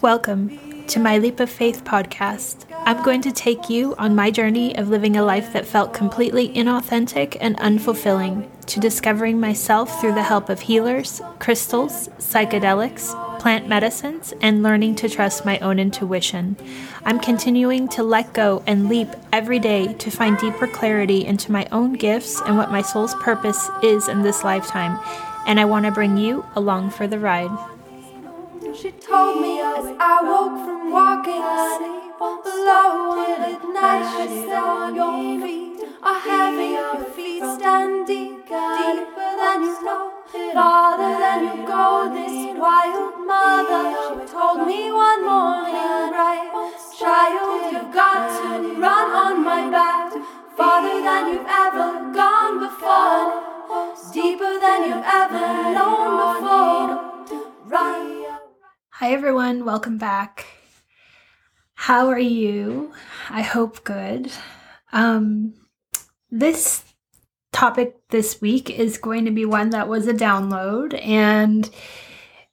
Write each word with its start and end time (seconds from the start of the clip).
Welcome 0.00 0.86
to 0.86 1.00
my 1.00 1.18
Leap 1.18 1.40
of 1.40 1.50
Faith 1.50 1.82
podcast. 1.82 2.66
I'm 2.86 3.02
going 3.02 3.20
to 3.22 3.32
take 3.32 3.68
you 3.68 3.96
on 3.96 4.14
my 4.14 4.30
journey 4.30 4.76
of 4.76 4.88
living 4.88 5.16
a 5.16 5.24
life 5.24 5.52
that 5.52 5.66
felt 5.66 5.92
completely 5.92 6.50
inauthentic 6.50 7.36
and 7.40 7.56
unfulfilling, 7.56 8.48
to 8.66 8.78
discovering 8.78 9.40
myself 9.40 10.00
through 10.00 10.14
the 10.14 10.22
help 10.22 10.50
of 10.50 10.60
healers, 10.60 11.20
crystals, 11.40 12.10
psychedelics, 12.18 13.40
plant 13.40 13.66
medicines, 13.66 14.32
and 14.40 14.62
learning 14.62 14.94
to 14.94 15.08
trust 15.08 15.44
my 15.44 15.58
own 15.58 15.80
intuition. 15.80 16.56
I'm 17.04 17.18
continuing 17.18 17.88
to 17.88 18.04
let 18.04 18.32
go 18.32 18.62
and 18.68 18.88
leap 18.88 19.08
every 19.32 19.58
day 19.58 19.94
to 19.94 20.12
find 20.12 20.38
deeper 20.38 20.68
clarity 20.68 21.26
into 21.26 21.50
my 21.50 21.66
own 21.72 21.94
gifts 21.94 22.40
and 22.42 22.56
what 22.56 22.70
my 22.70 22.82
soul's 22.82 23.16
purpose 23.16 23.68
is 23.82 24.06
in 24.06 24.22
this 24.22 24.44
lifetime, 24.44 24.96
and 25.44 25.58
I 25.58 25.64
want 25.64 25.86
to 25.86 25.90
bring 25.90 26.16
you 26.16 26.46
along 26.54 26.90
for 26.90 27.08
the 27.08 27.18
ride. 27.18 27.50
She 28.80 28.92
told 28.92 29.40
me 29.42 29.58
as 29.58 29.86
I 29.98 30.22
woke 30.22 30.54
from 30.64 30.92
walking 30.92 31.42
asleep 31.42 32.14
alone 32.20 33.18
at 33.42 33.58
night. 33.74 34.06
She 34.14 34.46
said, 34.46 34.94
Your 34.94 35.18
feet 35.42 35.82
are 36.00 36.20
heavy, 36.20 36.78
your 36.78 37.02
feet 37.10 37.42
stand 37.58 38.06
deep, 38.06 38.46
deeper 38.46 39.30
than 39.34 39.62
you 39.66 39.82
know, 39.82 40.12
farther 40.54 41.10
than 41.18 41.38
you 41.42 41.66
go. 41.66 42.06
This 42.14 42.54
wild 42.56 43.26
mother, 43.26 43.82
she 43.98 44.32
told 44.32 44.64
me 44.68 44.92
one 44.92 45.26
morning, 45.26 46.14
right, 46.14 46.46
child, 46.96 47.72
you've 47.72 47.92
got 47.92 48.30
to 48.30 48.78
run 48.78 49.10
on 49.10 49.44
my 49.44 49.68
back, 49.70 50.12
farther 50.56 51.02
than 51.02 51.32
you've 51.32 51.46
ever 51.48 51.97
Hi, 59.00 59.12
everyone. 59.12 59.64
Welcome 59.64 59.96
back. 59.96 60.44
How 61.74 62.08
are 62.08 62.18
you? 62.18 62.92
I 63.30 63.42
hope 63.42 63.84
good. 63.84 64.28
Um, 64.92 65.54
this 66.32 66.82
topic 67.52 67.94
this 68.08 68.40
week 68.40 68.70
is 68.70 68.98
going 68.98 69.26
to 69.26 69.30
be 69.30 69.44
one 69.44 69.70
that 69.70 69.86
was 69.86 70.08
a 70.08 70.12
download, 70.12 71.00
and 71.00 71.70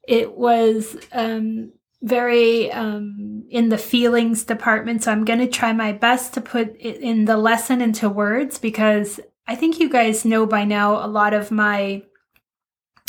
it 0.07 0.37
was 0.37 0.95
um, 1.13 1.73
very 2.03 2.71
um, 2.71 3.45
in 3.49 3.69
the 3.69 3.79
feelings 3.79 4.43
department. 4.43 5.01
So 5.01 5.11
I'm 5.11 5.25
going 5.25 5.39
to 5.39 5.47
try 5.47 5.73
my 5.73 5.93
best 5.93 6.35
to 6.35 6.41
put 6.41 6.75
it 6.79 6.97
in 7.01 7.25
the 7.25 7.37
lesson 7.37 7.81
into 7.81 8.07
words 8.07 8.59
because 8.59 9.19
I 9.47 9.55
think 9.55 9.79
you 9.79 9.89
guys 9.89 10.25
know 10.25 10.45
by 10.45 10.63
now 10.63 11.03
a 11.03 11.09
lot 11.09 11.33
of 11.33 11.49
my 11.49 12.03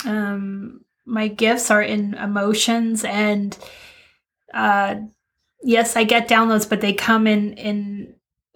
um, 0.06 0.85
my 1.06 1.28
gifts 1.28 1.70
are 1.70 1.82
in 1.82 2.14
emotions 2.14 3.04
and 3.04 3.56
uh 4.52 4.96
yes 5.62 5.96
i 5.96 6.04
get 6.04 6.28
downloads 6.28 6.68
but 6.68 6.80
they 6.80 6.92
come 6.92 7.26
in 7.26 7.52
in 7.54 8.14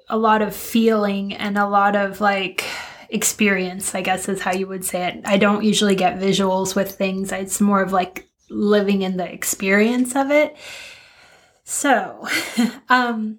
a 0.08 0.18
lot 0.18 0.42
of 0.42 0.54
feeling 0.54 1.32
and 1.32 1.56
a 1.56 1.68
lot 1.68 1.94
of 1.94 2.20
like 2.20 2.64
experience 3.08 3.94
i 3.94 4.00
guess 4.00 4.28
is 4.28 4.40
how 4.40 4.52
you 4.52 4.66
would 4.66 4.84
say 4.84 5.06
it. 5.06 5.20
I 5.24 5.36
don't 5.36 5.64
usually 5.64 5.94
get 5.94 6.18
visuals 6.18 6.74
with 6.74 6.92
things. 6.92 7.32
It's 7.32 7.60
more 7.60 7.82
of 7.82 7.92
like 7.92 8.28
living 8.48 9.02
in 9.02 9.16
the 9.16 9.32
experience 9.32 10.16
of 10.16 10.30
it. 10.30 10.56
So 11.64 12.26
um 12.88 13.38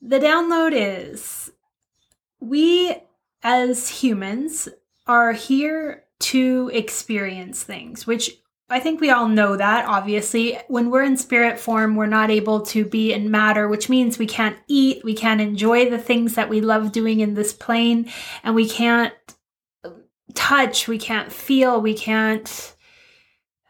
the 0.00 0.18
download 0.18 0.72
is 0.74 1.50
we 2.40 2.96
as 3.42 3.88
humans 3.88 4.68
are 5.06 5.32
here 5.32 6.04
to 6.20 6.70
experience 6.72 7.62
things, 7.62 8.06
which 8.06 8.38
I 8.70 8.80
think 8.80 9.00
we 9.00 9.10
all 9.10 9.28
know 9.28 9.56
that, 9.56 9.86
obviously. 9.86 10.58
When 10.68 10.90
we're 10.90 11.04
in 11.04 11.16
spirit 11.16 11.58
form, 11.58 11.96
we're 11.96 12.06
not 12.06 12.30
able 12.30 12.60
to 12.66 12.84
be 12.84 13.12
in 13.14 13.30
matter, 13.30 13.66
which 13.66 13.88
means 13.88 14.18
we 14.18 14.26
can't 14.26 14.58
eat, 14.66 15.02
we 15.04 15.14
can't 15.14 15.40
enjoy 15.40 15.88
the 15.88 15.98
things 15.98 16.34
that 16.34 16.50
we 16.50 16.60
love 16.60 16.92
doing 16.92 17.20
in 17.20 17.34
this 17.34 17.52
plane, 17.52 18.10
and 18.42 18.54
we 18.54 18.68
can't 18.68 19.14
touch, 20.34 20.86
we 20.86 20.98
can't 20.98 21.32
feel, 21.32 21.80
we 21.80 21.94
can't 21.94 22.74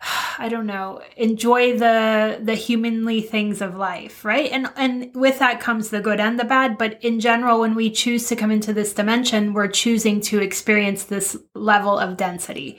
I 0.38 0.48
don't 0.48 0.66
know, 0.66 1.02
enjoy 1.16 1.78
the 1.78 2.38
the 2.42 2.54
humanly 2.54 3.20
things 3.20 3.60
of 3.60 3.76
life, 3.76 4.24
right? 4.24 4.50
And 4.50 4.68
and 4.76 5.10
with 5.14 5.38
that 5.38 5.60
comes 5.60 5.90
the 5.90 6.00
good 6.00 6.20
and 6.20 6.38
the 6.38 6.44
bad, 6.44 6.78
but 6.78 7.02
in 7.02 7.20
general 7.20 7.60
when 7.60 7.74
we 7.74 7.90
choose 7.90 8.28
to 8.28 8.36
come 8.36 8.50
into 8.50 8.72
this 8.72 8.92
dimension, 8.92 9.54
we're 9.54 9.68
choosing 9.68 10.20
to 10.22 10.40
experience 10.40 11.04
this 11.04 11.36
level 11.54 11.98
of 11.98 12.16
density. 12.16 12.78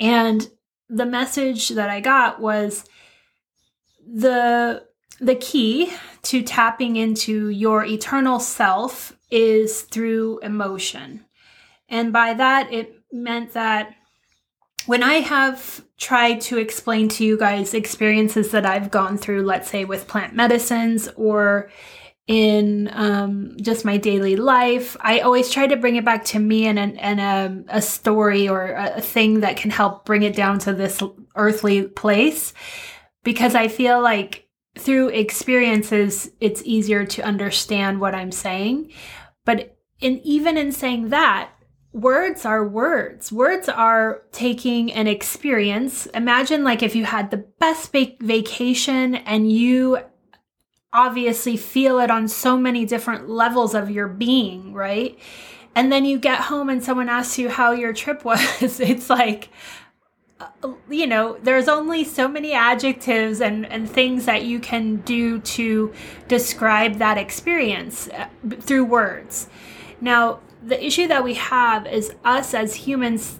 And 0.00 0.48
the 0.88 1.06
message 1.06 1.70
that 1.70 1.90
I 1.90 2.00
got 2.00 2.40
was 2.40 2.84
the 4.06 4.84
the 5.20 5.34
key 5.34 5.92
to 6.22 6.42
tapping 6.42 6.96
into 6.96 7.48
your 7.48 7.84
eternal 7.84 8.40
self 8.40 9.16
is 9.30 9.82
through 9.82 10.38
emotion. 10.40 11.24
And 11.88 12.12
by 12.12 12.34
that 12.34 12.72
it 12.72 13.02
meant 13.12 13.52
that 13.52 13.94
when 14.88 15.02
I 15.02 15.16
have 15.16 15.84
tried 15.98 16.40
to 16.42 16.56
explain 16.56 17.10
to 17.10 17.24
you 17.24 17.36
guys 17.36 17.74
experiences 17.74 18.52
that 18.52 18.64
I've 18.64 18.90
gone 18.90 19.18
through, 19.18 19.42
let's 19.42 19.70
say 19.70 19.84
with 19.84 20.08
plant 20.08 20.32
medicines 20.34 21.10
or 21.14 21.70
in 22.26 22.88
um, 22.94 23.54
just 23.60 23.84
my 23.84 23.98
daily 23.98 24.34
life, 24.34 24.96
I 25.00 25.20
always 25.20 25.50
try 25.50 25.66
to 25.66 25.76
bring 25.76 25.96
it 25.96 26.06
back 26.06 26.24
to 26.26 26.38
me 26.38 26.66
and, 26.66 26.78
and 26.78 27.20
a, 27.20 27.76
a 27.76 27.82
story 27.82 28.48
or 28.48 28.68
a 28.72 29.02
thing 29.02 29.40
that 29.40 29.58
can 29.58 29.70
help 29.70 30.06
bring 30.06 30.22
it 30.22 30.34
down 30.34 30.58
to 30.60 30.72
this 30.72 31.02
earthly 31.36 31.82
place 31.82 32.54
because 33.24 33.54
I 33.54 33.68
feel 33.68 34.00
like 34.00 34.48
through 34.78 35.08
experiences, 35.08 36.30
it's 36.40 36.62
easier 36.64 37.04
to 37.04 37.22
understand 37.22 38.00
what 38.00 38.14
I'm 38.14 38.32
saying. 38.32 38.90
But 39.44 39.76
in 40.00 40.18
even 40.24 40.56
in 40.56 40.72
saying 40.72 41.10
that, 41.10 41.50
words 42.00 42.44
are 42.44 42.66
words. 42.66 43.32
Words 43.32 43.68
are 43.68 44.22
taking 44.32 44.92
an 44.92 45.06
experience. 45.06 46.06
Imagine 46.06 46.64
like 46.64 46.82
if 46.82 46.94
you 46.94 47.04
had 47.04 47.30
the 47.30 47.38
best 47.38 47.92
vac- 47.92 48.20
vacation 48.20 49.16
and 49.16 49.50
you 49.50 49.98
obviously 50.92 51.56
feel 51.56 51.98
it 51.98 52.10
on 52.10 52.28
so 52.28 52.56
many 52.56 52.84
different 52.84 53.28
levels 53.28 53.74
of 53.74 53.90
your 53.90 54.08
being, 54.08 54.72
right? 54.72 55.18
And 55.74 55.92
then 55.92 56.04
you 56.04 56.18
get 56.18 56.42
home 56.42 56.70
and 56.70 56.82
someone 56.82 57.08
asks 57.08 57.38
you 57.38 57.48
how 57.48 57.72
your 57.72 57.92
trip 57.92 58.24
was. 58.24 58.80
it's 58.80 59.10
like, 59.10 59.50
uh, 60.40 60.72
you 60.88 61.06
know, 61.06 61.36
there's 61.42 61.68
only 61.68 62.04
so 62.04 62.28
many 62.28 62.52
adjectives 62.52 63.40
and, 63.40 63.66
and 63.66 63.90
things 63.90 64.24
that 64.24 64.44
you 64.44 64.60
can 64.60 64.96
do 64.98 65.40
to 65.40 65.92
describe 66.28 66.94
that 66.98 67.18
experience 67.18 68.08
uh, 68.08 68.28
through 68.60 68.84
words. 68.84 69.48
Now, 70.00 70.40
the 70.62 70.84
issue 70.84 71.06
that 71.08 71.24
we 71.24 71.34
have 71.34 71.86
is 71.86 72.12
us 72.24 72.54
as 72.54 72.74
humans 72.74 73.38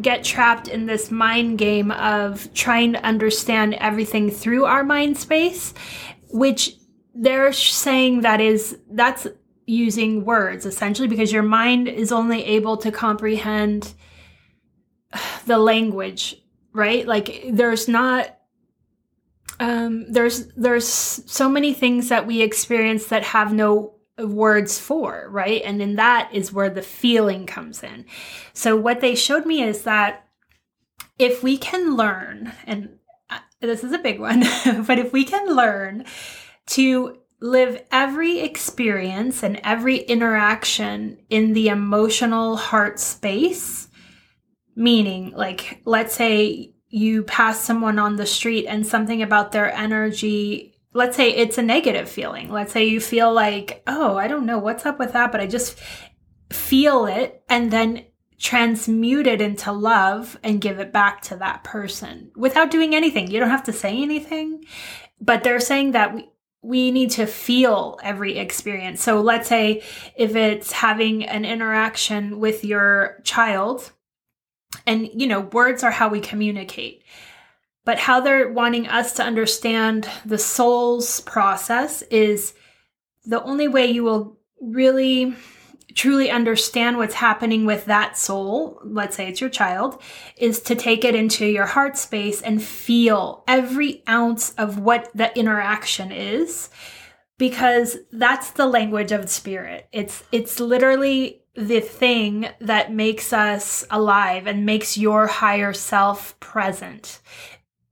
get 0.00 0.24
trapped 0.24 0.68
in 0.68 0.86
this 0.86 1.10
mind 1.10 1.58
game 1.58 1.90
of 1.92 2.52
trying 2.54 2.92
to 2.92 3.04
understand 3.04 3.74
everything 3.74 4.30
through 4.30 4.64
our 4.64 4.84
mind 4.84 5.16
space, 5.16 5.72
which 6.30 6.76
they're 7.14 7.52
saying 7.52 8.22
that 8.22 8.40
is 8.40 8.78
that's 8.90 9.26
using 9.66 10.24
words 10.24 10.66
essentially 10.66 11.08
because 11.08 11.32
your 11.32 11.42
mind 11.42 11.88
is 11.88 12.12
only 12.12 12.44
able 12.44 12.76
to 12.76 12.90
comprehend 12.90 13.94
the 15.46 15.58
language, 15.58 16.36
right? 16.72 17.06
Like 17.06 17.44
there's 17.50 17.88
not 17.88 18.36
um 19.60 20.10
there's 20.12 20.48
there's 20.54 20.86
so 20.86 21.48
many 21.48 21.72
things 21.72 22.08
that 22.08 22.26
we 22.26 22.42
experience 22.42 23.06
that 23.06 23.22
have 23.22 23.52
no 23.52 23.93
words 24.18 24.78
for, 24.78 25.28
right? 25.30 25.62
And 25.64 25.80
then 25.80 25.96
that 25.96 26.30
is 26.32 26.52
where 26.52 26.70
the 26.70 26.82
feeling 26.82 27.46
comes 27.46 27.82
in. 27.82 28.06
So 28.52 28.76
what 28.76 29.00
they 29.00 29.14
showed 29.14 29.46
me 29.46 29.62
is 29.62 29.82
that 29.82 30.28
if 31.18 31.42
we 31.42 31.56
can 31.56 31.96
learn, 31.96 32.52
and 32.66 32.98
uh, 33.30 33.38
this 33.60 33.84
is 33.84 33.92
a 33.92 33.98
big 33.98 34.20
one, 34.20 34.40
but 34.86 34.98
if 34.98 35.12
we 35.12 35.24
can 35.24 35.54
learn 35.54 36.04
to 36.66 37.18
live 37.40 37.82
every 37.90 38.40
experience 38.40 39.42
and 39.42 39.60
every 39.64 39.98
interaction 39.98 41.18
in 41.28 41.52
the 41.52 41.68
emotional 41.68 42.56
heart 42.56 42.98
space, 42.98 43.88
meaning, 44.76 45.32
like, 45.36 45.80
let's 45.84 46.14
say 46.14 46.72
you 46.88 47.24
pass 47.24 47.60
someone 47.60 47.98
on 47.98 48.16
the 48.16 48.26
street 48.26 48.66
and 48.66 48.86
something 48.86 49.22
about 49.22 49.52
their 49.52 49.72
energy 49.72 50.73
let's 50.94 51.16
say 51.16 51.30
it's 51.30 51.58
a 51.58 51.62
negative 51.62 52.08
feeling. 52.08 52.50
Let's 52.50 52.72
say 52.72 52.84
you 52.84 53.00
feel 53.00 53.32
like, 53.32 53.82
oh, 53.86 54.16
I 54.16 54.28
don't 54.28 54.46
know 54.46 54.58
what's 54.58 54.86
up 54.86 54.98
with 54.98 55.12
that, 55.12 55.32
but 55.32 55.40
I 55.40 55.46
just 55.46 55.78
feel 56.50 57.06
it 57.06 57.42
and 57.48 57.70
then 57.70 58.06
transmute 58.38 59.26
it 59.26 59.40
into 59.40 59.72
love 59.72 60.38
and 60.42 60.60
give 60.60 60.78
it 60.78 60.92
back 60.92 61.20
to 61.22 61.36
that 61.36 61.64
person 61.64 62.30
without 62.36 62.70
doing 62.70 62.94
anything. 62.94 63.30
You 63.30 63.40
don't 63.40 63.50
have 63.50 63.64
to 63.64 63.72
say 63.72 64.02
anything, 64.02 64.64
but 65.20 65.42
they're 65.42 65.60
saying 65.60 65.92
that 65.92 66.14
we, 66.14 66.30
we 66.62 66.90
need 66.90 67.10
to 67.12 67.26
feel 67.26 67.98
every 68.02 68.38
experience. 68.38 69.02
So 69.02 69.20
let's 69.20 69.48
say 69.48 69.82
if 70.16 70.36
it's 70.36 70.72
having 70.72 71.24
an 71.24 71.44
interaction 71.44 72.38
with 72.38 72.64
your 72.64 73.20
child 73.24 73.92
and 74.86 75.08
you 75.14 75.26
know 75.26 75.40
words 75.40 75.82
are 75.82 75.90
how 75.90 76.08
we 76.08 76.20
communicate 76.20 77.04
But 77.84 77.98
how 77.98 78.20
they're 78.20 78.50
wanting 78.50 78.86
us 78.86 79.12
to 79.14 79.22
understand 79.22 80.08
the 80.24 80.38
soul's 80.38 81.20
process 81.20 82.02
is 82.02 82.54
the 83.24 83.42
only 83.42 83.68
way 83.68 83.86
you 83.86 84.04
will 84.04 84.38
really 84.60 85.34
truly 85.94 86.30
understand 86.30 86.96
what's 86.96 87.14
happening 87.14 87.66
with 87.66 87.84
that 87.84 88.18
soul, 88.18 88.80
let's 88.84 89.16
say 89.16 89.28
it's 89.28 89.40
your 89.40 89.50
child, 89.50 90.00
is 90.36 90.60
to 90.60 90.74
take 90.74 91.04
it 91.04 91.14
into 91.14 91.46
your 91.46 91.66
heart 91.66 91.96
space 91.96 92.42
and 92.42 92.62
feel 92.62 93.44
every 93.46 94.02
ounce 94.08 94.50
of 94.52 94.78
what 94.78 95.10
the 95.14 95.36
interaction 95.38 96.10
is 96.10 96.68
because 97.38 97.96
that's 98.12 98.50
the 98.52 98.66
language 98.66 99.12
of 99.12 99.28
spirit. 99.28 99.88
It's 99.92 100.24
it's 100.32 100.60
literally 100.60 101.42
the 101.56 101.80
thing 101.80 102.48
that 102.60 102.92
makes 102.92 103.32
us 103.32 103.84
alive 103.90 104.46
and 104.46 104.66
makes 104.66 104.98
your 104.98 105.26
higher 105.26 105.72
self 105.72 106.38
present. 106.40 107.20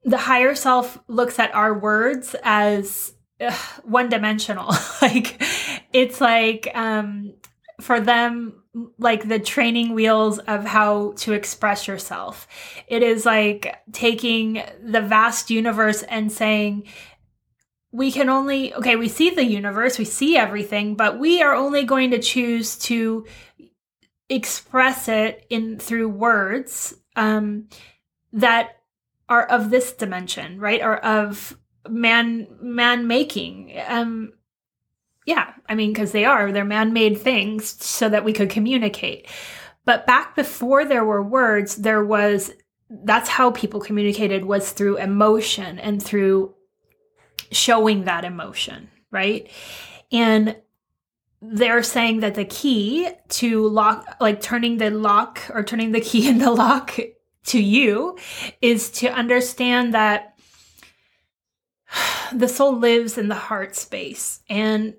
The 0.04 0.18
higher 0.18 0.54
self 0.54 0.98
looks 1.08 1.38
at 1.38 1.54
our 1.54 1.78
words 1.78 2.34
as 2.42 3.14
one 3.84 4.08
dimensional. 4.08 4.72
like 5.02 5.42
it's 5.92 6.20
like 6.20 6.68
um 6.74 7.34
for 7.80 8.00
them 8.00 8.62
like 8.98 9.28
the 9.28 9.38
training 9.38 9.94
wheels 9.94 10.38
of 10.38 10.64
how 10.64 11.12
to 11.18 11.32
express 11.32 11.86
yourself. 11.86 12.46
It 12.86 13.02
is 13.02 13.26
like 13.26 13.82
taking 13.92 14.62
the 14.82 15.02
vast 15.02 15.50
universe 15.50 16.02
and 16.04 16.32
saying, 16.32 16.84
we 17.90 18.10
can 18.10 18.30
only, 18.30 18.72
okay, 18.74 18.96
we 18.96 19.08
see 19.08 19.30
the 19.30 19.44
universe, 19.44 19.98
we 19.98 20.06
see 20.06 20.38
everything, 20.38 20.94
but 20.94 21.18
we 21.18 21.42
are 21.42 21.54
only 21.54 21.84
going 21.84 22.12
to 22.12 22.18
choose 22.18 22.78
to 22.78 23.26
express 24.30 25.08
it 25.08 25.44
in 25.50 25.78
through 25.78 26.08
words 26.08 26.94
um, 27.16 27.68
that 28.32 28.78
are 29.32 29.46
of 29.46 29.70
this 29.70 29.92
dimension, 29.92 30.60
right? 30.60 30.82
Or 30.82 30.96
of 30.98 31.56
man 31.88 32.46
man 32.60 33.06
making. 33.06 33.80
Um, 33.88 34.34
yeah, 35.24 35.52
I 35.68 35.74
mean, 35.74 35.92
because 35.92 36.12
they 36.12 36.24
are, 36.24 36.52
they're 36.52 36.64
man 36.64 36.92
made 36.92 37.18
things 37.18 37.82
so 37.84 38.08
that 38.08 38.24
we 38.24 38.32
could 38.32 38.50
communicate. 38.50 39.26
But 39.84 40.06
back 40.06 40.36
before 40.36 40.84
there 40.84 41.04
were 41.04 41.22
words, 41.22 41.76
there 41.76 42.04
was 42.04 42.52
that's 43.04 43.28
how 43.28 43.52
people 43.52 43.80
communicated 43.80 44.44
was 44.44 44.70
through 44.70 44.98
emotion 44.98 45.78
and 45.78 46.02
through 46.02 46.54
showing 47.50 48.04
that 48.04 48.24
emotion, 48.24 48.90
right? 49.10 49.50
And 50.10 50.56
they're 51.40 51.82
saying 51.82 52.20
that 52.20 52.34
the 52.34 52.44
key 52.44 53.08
to 53.28 53.66
lock, 53.66 54.16
like 54.20 54.42
turning 54.42 54.76
the 54.76 54.90
lock 54.90 55.40
or 55.54 55.62
turning 55.62 55.92
the 55.92 56.02
key 56.02 56.28
in 56.28 56.38
the 56.38 56.50
lock 56.50 56.98
to 57.46 57.60
you 57.60 58.18
is 58.60 58.90
to 58.90 59.08
understand 59.08 59.94
that 59.94 60.36
the 62.32 62.48
soul 62.48 62.76
lives 62.76 63.18
in 63.18 63.28
the 63.28 63.34
heart 63.34 63.76
space. 63.76 64.40
And 64.48 64.94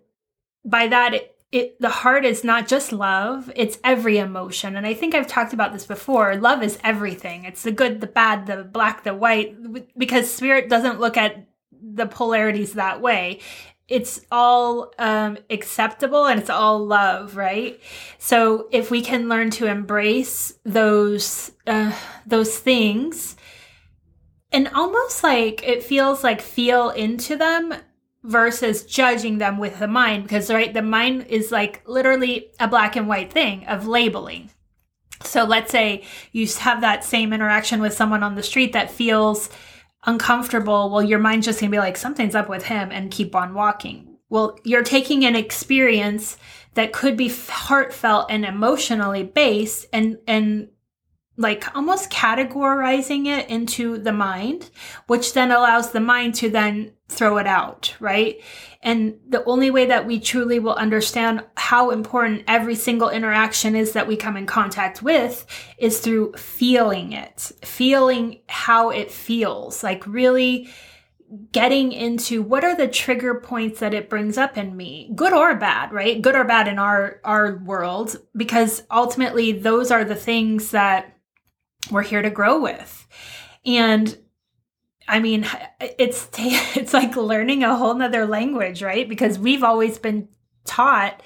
by 0.66 0.88
that, 0.88 1.14
it, 1.14 1.36
it, 1.52 1.80
the 1.80 1.90
heart 1.90 2.26
is 2.26 2.44
not 2.44 2.68
just 2.68 2.92
love, 2.92 3.52
it's 3.56 3.78
every 3.84 4.18
emotion. 4.18 4.76
And 4.76 4.88
I 4.88 4.94
think 4.94 5.14
I've 5.14 5.28
talked 5.28 5.54
about 5.54 5.72
this 5.72 5.86
before. 5.86 6.36
Love 6.36 6.64
is 6.64 6.80
everything. 6.84 7.46
It's 7.46 7.64
the 7.64 7.72
good, 7.72 8.02
the 8.02 8.08
bad, 8.08 8.48
the 8.48 8.64
black, 8.64 9.04
the 9.04 9.14
white, 9.14 9.56
because 9.98 10.34
spirit 10.34 10.68
doesn't 10.68 11.00
look 11.00 11.16
at 11.16 11.48
the 11.72 12.08
polarities 12.08 12.74
that 12.74 13.02
way 13.02 13.40
it's 13.88 14.22
all 14.32 14.94
um, 14.98 15.38
acceptable 15.50 16.26
and 16.26 16.40
it's 16.40 16.50
all 16.50 16.86
love, 16.86 17.36
right? 17.36 17.80
So 18.18 18.68
if 18.72 18.90
we 18.90 19.02
can 19.02 19.28
learn 19.28 19.50
to 19.52 19.68
embrace 19.68 20.54
those 20.64 21.52
uh, 21.68 21.94
those 22.26 22.58
things, 22.58 23.36
and 24.52 24.70
almost 24.70 25.24
like 25.24 25.64
it 25.64 25.84
feels 25.84 26.24
like 26.24 26.42
feel 26.42 26.90
into 26.92 27.36
them 27.36 27.74
versus 28.24 28.86
judging 28.86 29.38
them 29.38 29.58
with 29.58 29.80
the 29.80 29.88
mind, 29.88 30.24
because 30.24 30.50
right, 30.50 30.74
the 30.74 30.82
mind 30.82 31.28
is 31.28 31.52
like 31.52 31.82
literally 31.88 32.52
a 32.60 32.68
black 32.68 32.96
and 32.96 33.08
white 33.08 33.34
thing 33.34 33.66
of 33.68 33.88
labeling. 33.88 34.50
So 35.24 35.44
let's 35.44 35.72
say 35.72 36.04
you 36.32 36.48
have 36.60 36.82
that 36.82 37.04
same 37.04 37.34
interaction 37.34 37.82
with 37.82 37.94
someone 37.94 38.24
on 38.24 38.36
the 38.36 38.44
street 38.44 38.74
that 38.74 38.92
feels 38.92 39.50
uncomfortable, 40.06 40.90
well, 40.90 41.04
your 41.04 41.20
mind's 41.20 41.46
just 41.46 41.60
gonna 41.60 41.72
be 41.72 41.78
like, 41.78 41.98
something's 41.98 42.36
up 42.36 42.50
with 42.50 42.66
him 42.66 42.92
and 42.92 43.12
keep 43.12 43.36
on 43.36 43.54
walking. 43.54 44.18
Well, 44.30 44.58
you're 44.64 44.84
taking 44.84 45.26
an 45.26 45.36
experience 45.36 46.38
that 46.74 46.94
could 46.94 47.16
be 47.16 47.30
heartfelt 47.30 48.28
and 48.30 48.46
emotionally 48.46 49.24
based 49.24 49.86
and, 49.94 50.18
and 50.28 50.70
like 51.38 51.76
almost 51.76 52.12
categorizing 52.12 53.26
it 53.28 53.50
into 53.50 53.98
the 53.98 54.12
mind, 54.12 54.70
which 55.08 55.34
then 55.34 55.52
allows 55.52 55.92
the 55.92 56.00
mind 56.00 56.36
to 56.36 56.50
then 56.50 56.94
throw 57.10 57.38
it 57.38 57.48
out, 57.48 57.96
right? 58.00 58.42
And 58.84 59.18
the 59.28 59.44
only 59.46 59.72
way 59.72 59.88
that 59.88 60.06
we 60.06 60.20
truly 60.20 60.60
will 60.60 60.76
understand 60.76 61.44
how 61.56 61.90
important 61.90 62.44
every 62.48 62.76
single 62.76 63.10
interaction 63.10 63.76
is 63.76 63.94
that 63.94 64.08
we 64.08 64.18
come 64.18 64.38
in 64.38 64.46
contact 64.46 65.02
with 65.02 65.46
is 65.78 66.00
through 66.00 66.34
feeling 66.34 67.14
it, 67.14 67.52
feeling 67.64 68.42
how 68.48 68.90
it 68.90 69.12
feels, 69.12 69.84
like 69.84 70.06
really 70.06 70.70
getting 71.52 71.92
into 71.92 72.44
what 72.44 72.64
are 72.64 72.78
the 72.78 72.88
trigger 72.88 73.36
points 73.36 73.80
that 73.80 73.94
it 73.94 74.08
brings 74.08 74.38
up 74.38 74.56
in 74.56 74.78
me 74.78 75.10
good 75.16 75.34
or 75.34 75.56
bad 75.56 75.92
right 75.92 76.22
good 76.22 76.36
or 76.36 76.44
bad 76.44 76.68
in 76.68 76.78
our 76.78 77.20
our 77.24 77.58
world 77.66 78.16
because 78.38 78.84
ultimately 78.92 79.52
those 79.52 79.90
are 79.90 80.06
the 80.06 80.14
things 80.14 80.70
that 80.70 81.14
we're 81.92 82.04
here 82.04 82.22
to 82.22 82.30
grow 82.30 82.62
with. 82.62 83.08
And 83.66 84.18
I 85.08 85.20
mean, 85.20 85.48
it's 85.80 86.30
it's 86.38 86.94
like 86.94 87.16
learning 87.16 87.64
a 87.64 87.76
whole 87.76 87.94
nother 87.94 88.26
language, 88.26 88.82
right? 88.82 89.08
Because 89.08 89.40
we've 89.40 89.64
always 89.64 89.98
been 89.98 90.28
taught 90.66 91.22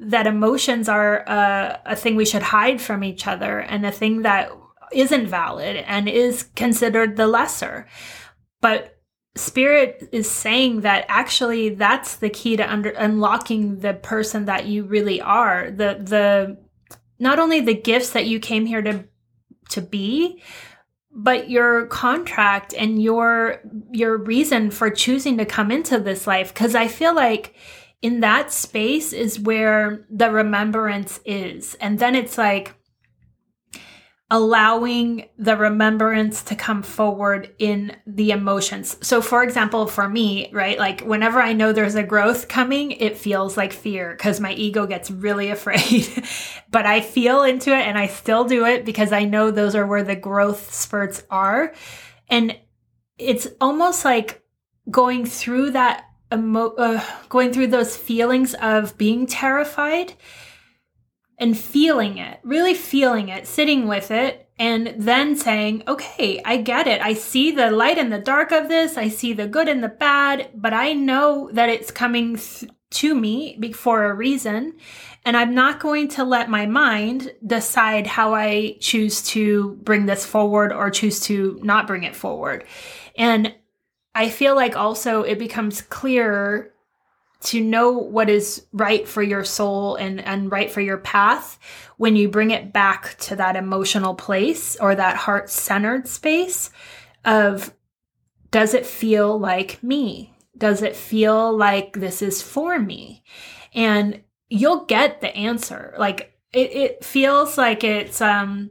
that 0.00 0.26
emotions 0.26 0.88
are 0.88 1.18
a, 1.28 1.80
a 1.86 1.96
thing 1.96 2.16
we 2.16 2.24
should 2.24 2.42
hide 2.42 2.80
from 2.80 3.04
each 3.04 3.26
other 3.26 3.60
and 3.60 3.86
a 3.86 3.92
thing 3.92 4.22
that 4.22 4.50
isn't 4.92 5.28
valid 5.28 5.76
and 5.76 6.08
is 6.08 6.42
considered 6.56 7.16
the 7.16 7.26
lesser. 7.26 7.86
But 8.60 8.98
spirit 9.36 10.08
is 10.12 10.30
saying 10.30 10.82
that 10.82 11.06
actually 11.08 11.70
that's 11.70 12.16
the 12.16 12.28
key 12.28 12.56
to 12.56 12.70
under, 12.70 12.90
unlocking 12.90 13.78
the 13.78 13.94
person 13.94 14.44
that 14.46 14.66
you 14.66 14.84
really 14.84 15.20
are. 15.20 15.70
The 15.70 15.98
the 16.00 16.58
not 17.18 17.38
only 17.38 17.60
the 17.60 17.74
gifts 17.74 18.10
that 18.10 18.26
you 18.26 18.40
came 18.40 18.66
here 18.66 18.82
to 18.82 19.04
to 19.70 19.80
be 19.80 20.42
but 21.14 21.50
your 21.50 21.86
contract 21.86 22.74
and 22.76 23.02
your 23.02 23.60
your 23.90 24.16
reason 24.16 24.70
for 24.70 24.90
choosing 24.90 25.36
to 25.38 25.44
come 25.44 25.70
into 25.70 25.98
this 25.98 26.26
life 26.26 26.54
because 26.54 26.74
i 26.74 26.88
feel 26.88 27.14
like 27.14 27.54
in 28.02 28.18
that 28.20 28.52
space 28.52 29.12
is 29.12 29.38
where 29.38 30.04
the 30.10 30.30
remembrance 30.30 31.20
is. 31.24 31.74
And 31.76 32.00
then 32.00 32.16
it's 32.16 32.36
like 32.36 32.74
allowing 34.32 35.28
the 35.36 35.54
remembrance 35.54 36.42
to 36.42 36.56
come 36.56 36.82
forward 36.82 37.54
in 37.58 37.94
the 38.06 38.30
emotions. 38.30 38.96
So, 39.06 39.20
for 39.20 39.44
example, 39.44 39.86
for 39.86 40.08
me, 40.08 40.48
right, 40.54 40.78
like 40.78 41.02
whenever 41.02 41.38
I 41.38 41.52
know 41.52 41.72
there's 41.72 41.96
a 41.96 42.02
growth 42.02 42.48
coming, 42.48 42.92
it 42.92 43.18
feels 43.18 43.58
like 43.58 43.74
fear 43.74 44.12
because 44.16 44.40
my 44.40 44.54
ego 44.54 44.86
gets 44.86 45.10
really 45.10 45.50
afraid. 45.56 46.24
but 46.70 46.86
I 46.86 47.02
feel 47.02 47.42
into 47.42 47.72
it 47.72 47.86
and 47.86 47.98
I 47.98 48.06
still 48.06 48.44
do 48.44 48.64
it 48.64 48.86
because 48.86 49.12
I 49.12 49.26
know 49.26 49.50
those 49.50 49.74
are 49.74 49.86
where 49.86 50.02
the 50.02 50.16
growth 50.16 50.72
spurts 50.72 51.22
are. 51.28 51.74
And 52.26 52.58
it's 53.18 53.46
almost 53.60 54.02
like 54.02 54.42
going 54.90 55.26
through 55.26 55.72
that 55.72 56.06
emo- 56.32 56.74
uh, 56.76 57.04
going 57.28 57.52
through 57.52 57.66
those 57.66 57.98
feelings 57.98 58.54
of 58.54 58.96
being 58.96 59.26
terrified 59.26 60.14
and 61.42 61.58
feeling 61.58 62.18
it, 62.18 62.38
really 62.44 62.72
feeling 62.72 63.28
it, 63.28 63.48
sitting 63.48 63.88
with 63.88 64.12
it, 64.12 64.48
and 64.60 64.94
then 64.96 65.34
saying, 65.34 65.82
okay, 65.88 66.40
I 66.44 66.58
get 66.58 66.86
it. 66.86 67.02
I 67.02 67.14
see 67.14 67.50
the 67.50 67.68
light 67.72 67.98
and 67.98 68.12
the 68.12 68.20
dark 68.20 68.52
of 68.52 68.68
this. 68.68 68.96
I 68.96 69.08
see 69.08 69.32
the 69.32 69.48
good 69.48 69.68
and 69.68 69.82
the 69.82 69.88
bad, 69.88 70.50
but 70.54 70.72
I 70.72 70.92
know 70.92 71.50
that 71.52 71.68
it's 71.68 71.90
coming 71.90 72.36
th- 72.36 72.70
to 72.90 73.14
me 73.16 73.60
for 73.72 74.04
a 74.04 74.14
reason. 74.14 74.74
And 75.24 75.36
I'm 75.36 75.52
not 75.52 75.80
going 75.80 76.06
to 76.10 76.22
let 76.22 76.48
my 76.48 76.66
mind 76.66 77.32
decide 77.44 78.06
how 78.06 78.34
I 78.34 78.76
choose 78.78 79.22
to 79.30 79.72
bring 79.82 80.06
this 80.06 80.24
forward 80.24 80.72
or 80.72 80.90
choose 80.90 81.18
to 81.22 81.58
not 81.64 81.88
bring 81.88 82.04
it 82.04 82.14
forward. 82.14 82.64
And 83.18 83.52
I 84.14 84.28
feel 84.28 84.54
like 84.54 84.76
also 84.76 85.22
it 85.22 85.40
becomes 85.40 85.82
clearer 85.82 86.71
to 87.42 87.60
know 87.60 87.90
what 87.90 88.30
is 88.30 88.66
right 88.72 89.06
for 89.06 89.22
your 89.22 89.44
soul 89.44 89.96
and, 89.96 90.20
and 90.20 90.50
right 90.50 90.70
for 90.70 90.80
your 90.80 90.98
path 90.98 91.58
when 91.96 92.16
you 92.16 92.28
bring 92.28 92.50
it 92.50 92.72
back 92.72 93.16
to 93.18 93.36
that 93.36 93.56
emotional 93.56 94.14
place 94.14 94.76
or 94.76 94.94
that 94.94 95.16
heart 95.16 95.50
centered 95.50 96.06
space 96.06 96.70
of 97.24 97.74
does 98.50 98.74
it 98.74 98.86
feel 98.86 99.38
like 99.38 99.82
me? 99.82 100.34
Does 100.56 100.82
it 100.82 100.94
feel 100.94 101.56
like 101.56 101.94
this 101.94 102.22
is 102.22 102.42
for 102.42 102.78
me? 102.78 103.24
And 103.74 104.22
you'll 104.48 104.84
get 104.84 105.20
the 105.20 105.34
answer. 105.34 105.94
Like 105.98 106.38
it, 106.52 106.72
it 106.72 107.04
feels 107.04 107.56
like 107.58 107.82
it's 107.82 108.20
um 108.20 108.70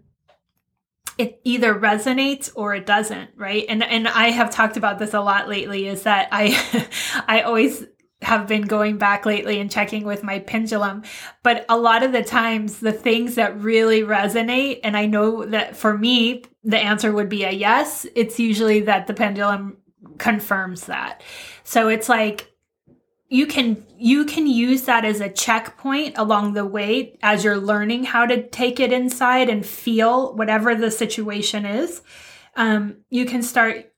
it 1.18 1.42
either 1.44 1.76
resonates 1.76 2.52
or 2.56 2.74
it 2.74 2.86
doesn't, 2.86 3.32
right? 3.36 3.66
And 3.68 3.84
and 3.84 4.08
I 4.08 4.30
have 4.30 4.52
talked 4.52 4.78
about 4.78 5.00
this 5.00 5.14
a 5.14 5.20
lot 5.20 5.50
lately 5.50 5.88
is 5.88 6.04
that 6.04 6.30
I 6.32 6.88
I 7.28 7.42
always 7.42 7.86
have 8.22 8.48
been 8.48 8.64
going 8.64 8.98
back 8.98 9.26
lately 9.26 9.60
and 9.60 9.72
checking 9.72 10.04
with 10.04 10.24
my 10.24 10.40
pendulum. 10.40 11.04
But 11.44 11.66
a 11.70 11.78
lot 11.78 12.04
of 12.04 12.12
the 12.12 12.24
times, 12.24 12.80
the 12.80 12.92
things 12.92 13.36
that 13.36 13.60
really 13.60 14.02
resonate, 14.02 14.80
and 14.84 14.96
I 14.96 15.06
know 15.06 15.46
that 15.46 15.76
for 15.76 15.98
me, 15.98 16.44
the 16.64 16.78
answer 16.78 17.12
would 17.12 17.30
be 17.30 17.44
a 17.44 17.52
yes, 17.52 18.06
it's 18.16 18.40
usually 18.40 18.82
that 18.82 19.08
the 19.08 19.14
pendulum 19.14 19.78
confirms 20.18 20.86
that. 20.86 21.22
So 21.64 21.88
it's 21.88 22.10
like, 22.10 22.48
you 23.32 23.48
can 23.48 23.86
you 23.98 24.26
can 24.26 24.46
use 24.46 24.84
that 24.84 25.06
as 25.06 25.22
a 25.22 25.30
checkpoint 25.30 26.18
along 26.18 26.54
the 26.54 26.66
way 26.66 27.18
as 27.24 27.46
you're 27.46 27.58
learning 27.58 28.04
how 28.04 28.26
to 28.26 28.46
take 28.50 28.78
it 28.78 28.92
inside 28.92 29.48
and 29.48 29.66
feel 29.66 30.36
whatever 30.36 30.76
the 30.76 30.92
situation 30.92 31.66
is 31.66 32.02
um, 32.58 32.98
you 33.10 33.26
can 33.26 33.42
start 33.42 33.91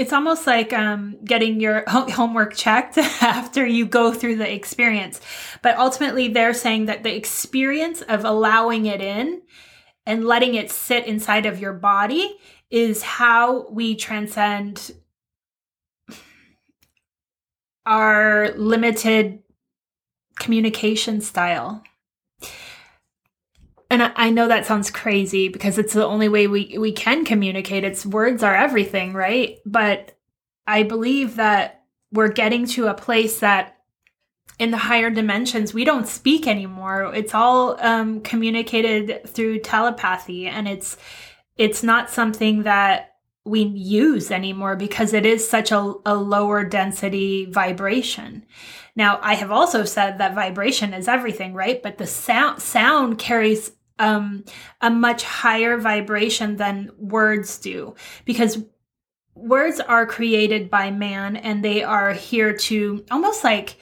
it's 0.00 0.14
almost 0.14 0.46
like 0.46 0.72
um, 0.72 1.18
getting 1.22 1.60
your 1.60 1.84
homework 1.86 2.54
checked 2.54 2.96
after 3.20 3.66
you 3.66 3.84
go 3.84 4.14
through 4.14 4.36
the 4.36 4.50
experience. 4.50 5.20
But 5.60 5.76
ultimately, 5.76 6.28
they're 6.28 6.54
saying 6.54 6.86
that 6.86 7.02
the 7.02 7.14
experience 7.14 8.00
of 8.00 8.24
allowing 8.24 8.86
it 8.86 9.02
in 9.02 9.42
and 10.06 10.24
letting 10.24 10.54
it 10.54 10.70
sit 10.70 11.06
inside 11.06 11.44
of 11.44 11.60
your 11.60 11.74
body 11.74 12.38
is 12.70 13.02
how 13.02 13.68
we 13.68 13.94
transcend 13.94 14.90
our 17.84 18.52
limited 18.52 19.42
communication 20.38 21.20
style 21.20 21.82
and 23.90 24.12
I, 24.14 24.30
know 24.30 24.46
that 24.46 24.66
sounds 24.66 24.90
crazy 24.90 25.48
because 25.48 25.76
it's 25.76 25.94
the 25.94 26.06
only 26.06 26.28
way 26.28 26.46
we 26.46 26.78
we 26.78 26.92
can 26.92 27.24
communicate. 27.24 27.82
It's 27.82 28.06
words 28.06 28.44
are 28.44 28.54
everything, 28.54 29.12
right? 29.12 29.58
But 29.66 30.16
I 30.66 30.84
believe 30.84 31.36
that 31.36 31.82
we're 32.12 32.28
getting 32.28 32.66
to 32.66 32.86
a 32.86 32.94
place 32.94 33.40
that 33.40 33.78
in 34.60 34.70
the 34.70 34.76
higher 34.76 35.10
dimensions 35.10 35.74
we 35.74 35.84
don't 35.84 36.06
speak 36.06 36.46
anymore. 36.46 37.12
It's 37.14 37.34
all 37.34 37.76
um, 37.80 38.20
communicated 38.20 39.26
through 39.26 39.60
telepathy, 39.60 40.46
and 40.46 40.68
it's 40.68 40.96
it's 41.56 41.82
not 41.82 42.10
something 42.10 42.62
that 42.62 43.14
we 43.44 43.62
use 43.62 44.30
anymore 44.30 44.76
because 44.76 45.12
it 45.12 45.26
is 45.26 45.48
such 45.48 45.72
a, 45.72 45.94
a 46.06 46.14
lower 46.14 46.62
density 46.62 47.46
vibration. 47.46 48.44
Now, 48.94 49.18
I 49.22 49.34
have 49.34 49.50
also 49.50 49.84
said 49.84 50.18
that 50.18 50.34
vibration 50.34 50.94
is 50.94 51.08
everything, 51.08 51.54
right? 51.54 51.82
But 51.82 51.98
the 51.98 52.06
sound 52.06 52.60
sound 52.62 53.18
carries 53.18 53.72
um, 54.00 54.44
a 54.80 54.90
much 54.90 55.22
higher 55.22 55.76
vibration 55.78 56.56
than 56.56 56.90
words 56.98 57.58
do. 57.58 57.94
Because 58.24 58.58
words 59.34 59.78
are 59.78 60.06
created 60.06 60.70
by 60.70 60.90
man 60.90 61.36
and 61.36 61.62
they 61.62 61.84
are 61.84 62.12
here 62.12 62.56
to 62.56 63.04
almost 63.10 63.44
like 63.44 63.76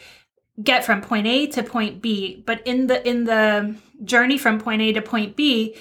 get 0.63 0.85
from 0.85 1.01
point 1.01 1.27
A 1.27 1.47
to 1.47 1.63
point 1.63 2.03
B. 2.03 2.43
But 2.45 2.67
in 2.67 2.89
the 2.89 3.09
in 3.09 3.25
the 3.25 3.77
journey 4.05 4.37
from 4.37 4.61
point 4.61 4.83
A 4.83 4.93
to 4.93 5.03
point 5.03 5.37
B 5.37 5.77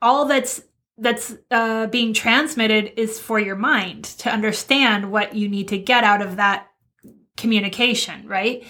all 0.00 0.24
that's 0.26 0.62
that's 0.96 1.34
uh, 1.50 1.86
being 1.86 2.12
transmitted 2.12 2.98
is 2.98 3.20
for 3.20 3.38
your 3.38 3.56
mind 3.56 4.04
to 4.04 4.30
understand 4.30 5.12
what 5.12 5.34
you 5.34 5.48
need 5.48 5.68
to 5.68 5.78
get 5.78 6.02
out 6.02 6.22
of 6.22 6.36
that 6.36 6.66
communication 7.36 8.26
right? 8.26 8.64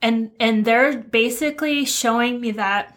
And 0.00 0.30
and 0.40 0.64
they're 0.64 0.98
basically 0.98 1.84
showing 1.84 2.40
me 2.40 2.52
that 2.52 2.96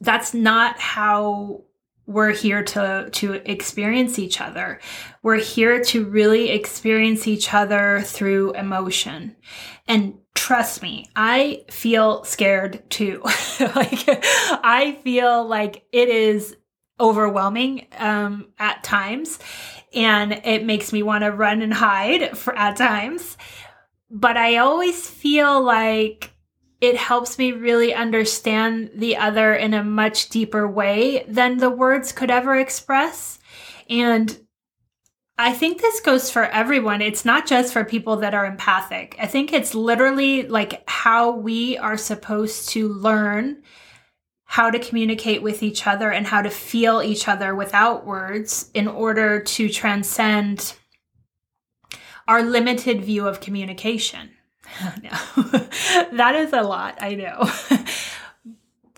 that's 0.00 0.34
not 0.34 0.78
how 0.78 1.64
we're 2.06 2.32
here 2.32 2.64
to 2.64 3.08
to 3.12 3.34
experience 3.50 4.18
each 4.18 4.40
other. 4.40 4.80
We're 5.22 5.36
here 5.36 5.82
to 5.84 6.04
really 6.04 6.50
experience 6.50 7.28
each 7.28 7.54
other 7.54 8.02
through 8.04 8.54
emotion. 8.54 9.36
And 9.86 10.18
trust 10.34 10.82
me, 10.82 11.06
I 11.14 11.64
feel 11.70 12.24
scared 12.24 12.88
too. 12.90 13.20
like 13.60 14.04
I 14.08 14.98
feel 15.04 15.46
like 15.46 15.84
it 15.92 16.08
is 16.08 16.56
overwhelming 16.98 17.86
um, 17.98 18.48
at 18.58 18.82
times 18.82 19.38
and 19.94 20.32
it 20.44 20.64
makes 20.64 20.92
me 20.92 21.02
want 21.02 21.24
to 21.24 21.30
run 21.30 21.62
and 21.62 21.72
hide 21.72 22.36
for 22.36 22.56
at 22.56 22.76
times. 22.76 23.36
But 24.10 24.36
I 24.36 24.56
always 24.56 25.08
feel 25.08 25.62
like 25.62 26.29
it 26.80 26.96
helps 26.96 27.38
me 27.38 27.52
really 27.52 27.92
understand 27.92 28.90
the 28.94 29.16
other 29.16 29.54
in 29.54 29.74
a 29.74 29.84
much 29.84 30.30
deeper 30.30 30.66
way 30.66 31.24
than 31.28 31.58
the 31.58 31.70
words 31.70 32.12
could 32.12 32.30
ever 32.30 32.56
express. 32.56 33.38
And 33.88 34.38
I 35.36 35.52
think 35.52 35.80
this 35.80 36.00
goes 36.00 36.30
for 36.30 36.44
everyone. 36.44 37.02
It's 37.02 37.24
not 37.24 37.46
just 37.46 37.72
for 37.72 37.84
people 37.84 38.16
that 38.16 38.34
are 38.34 38.46
empathic. 38.46 39.16
I 39.20 39.26
think 39.26 39.52
it's 39.52 39.74
literally 39.74 40.46
like 40.46 40.82
how 40.88 41.32
we 41.32 41.76
are 41.78 41.96
supposed 41.96 42.70
to 42.70 42.88
learn 42.88 43.62
how 44.44 44.70
to 44.70 44.78
communicate 44.78 45.42
with 45.42 45.62
each 45.62 45.86
other 45.86 46.10
and 46.10 46.26
how 46.26 46.42
to 46.42 46.50
feel 46.50 47.02
each 47.02 47.28
other 47.28 47.54
without 47.54 48.04
words 48.04 48.70
in 48.74 48.88
order 48.88 49.40
to 49.40 49.68
transcend 49.68 50.74
our 52.26 52.42
limited 52.42 53.04
view 53.04 53.26
of 53.28 53.40
communication. 53.40 54.30
no, 55.02 55.10
that 56.12 56.34
is 56.34 56.52
a 56.52 56.62
lot, 56.62 56.98
I 57.00 57.14
know. 57.14 57.50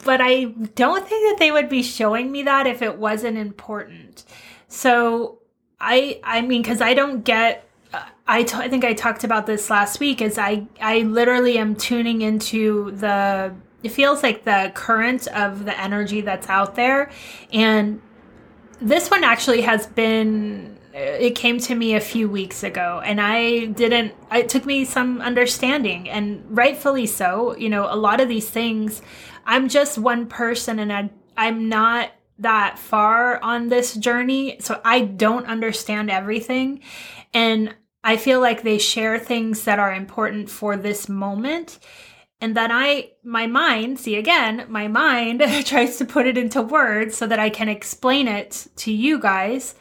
but 0.05 0.21
I 0.21 0.45
don't 0.75 1.07
think 1.07 1.31
that 1.31 1.37
they 1.39 1.51
would 1.51 1.69
be 1.69 1.83
showing 1.83 2.33
me 2.33 2.43
that 2.43 2.67
if 2.67 2.83
it 2.83 2.99
wasn't 2.99 3.39
important. 3.39 4.25
So 4.69 5.39
I, 5.81 6.21
I 6.25 6.41
mean, 6.41 6.63
because 6.63 6.81
I 6.81 6.95
don't 6.95 7.25
get. 7.25 7.69
I, 8.27 8.45
t- 8.45 8.57
I 8.57 8.69
think 8.69 8.85
I 8.85 8.95
talked 8.95 9.25
about 9.25 9.47
this 9.47 9.69
last 9.69 10.01
week. 10.01 10.23
Is 10.23 10.39
I 10.39 10.67
I 10.81 11.01
literally 11.01 11.59
am 11.59 11.75
tuning 11.75 12.23
into 12.23 12.93
the. 12.93 13.55
It 13.83 13.91
feels 13.91 14.23
like 14.23 14.45
the 14.45 14.71
current 14.75 15.27
of 15.29 15.65
the 15.65 15.79
energy 15.79 16.21
that's 16.21 16.49
out 16.49 16.77
there, 16.77 17.11
and 17.53 18.01
this 18.81 19.11
one 19.11 19.25
actually 19.25 19.61
has 19.63 19.87
been 19.87 20.79
it 20.95 21.35
came 21.35 21.59
to 21.59 21.75
me 21.75 21.95
a 21.95 22.01
few 22.01 22.29
weeks 22.29 22.63
ago 22.63 23.01
and 23.05 23.21
i 23.21 23.67
didn't 23.67 24.15
it 24.31 24.49
took 24.49 24.67
me 24.67 24.85
some 24.85 25.21
understanding 25.21 26.09
and 26.09 26.45
rightfully 26.49 27.07
so. 27.07 27.57
You 27.57 27.69
know 27.69 27.87
a 27.93 27.97
lot 27.97 28.21
of 28.21 28.29
these 28.29 28.49
things 28.49 29.03
i'm 29.47 29.69
just 29.69 29.99
one 29.99 30.27
person 30.27 30.79
and 30.79 30.93
I, 30.93 31.11
i'm 31.37 31.69
not 31.69 32.11
that 32.39 32.79
far 32.79 33.43
on 33.43 33.69
this 33.69 33.95
journey 33.95 34.57
so 34.61 34.81
i 34.85 35.01
don't 35.01 35.47
understand 35.47 36.11
everything 36.11 36.81
and 37.33 37.75
i 38.05 38.17
feel 38.17 38.41
like 38.41 38.63
they 38.63 38.79
share 38.79 39.19
things 39.19 39.65
that 39.65 39.79
are 39.79 39.95
important 39.95 40.51
for 40.51 40.77
this 40.77 41.09
moment 41.09 41.79
and 42.41 42.57
then 42.57 42.71
i 42.73 43.11
my 43.23 43.47
mind 43.47 43.99
see 43.99 44.17
again 44.17 44.67
my 44.69 44.89
mind 44.89 45.43
tries 45.65 45.97
to 45.99 46.05
put 46.05 46.27
it 46.27 46.37
into 46.37 46.61
words 46.61 47.17
so 47.17 47.27
that 47.27 47.39
i 47.39 47.49
can 47.49 47.69
explain 47.69 48.27
it 48.29 48.67
to 48.77 48.93
you 48.93 49.19
guys 49.19 49.75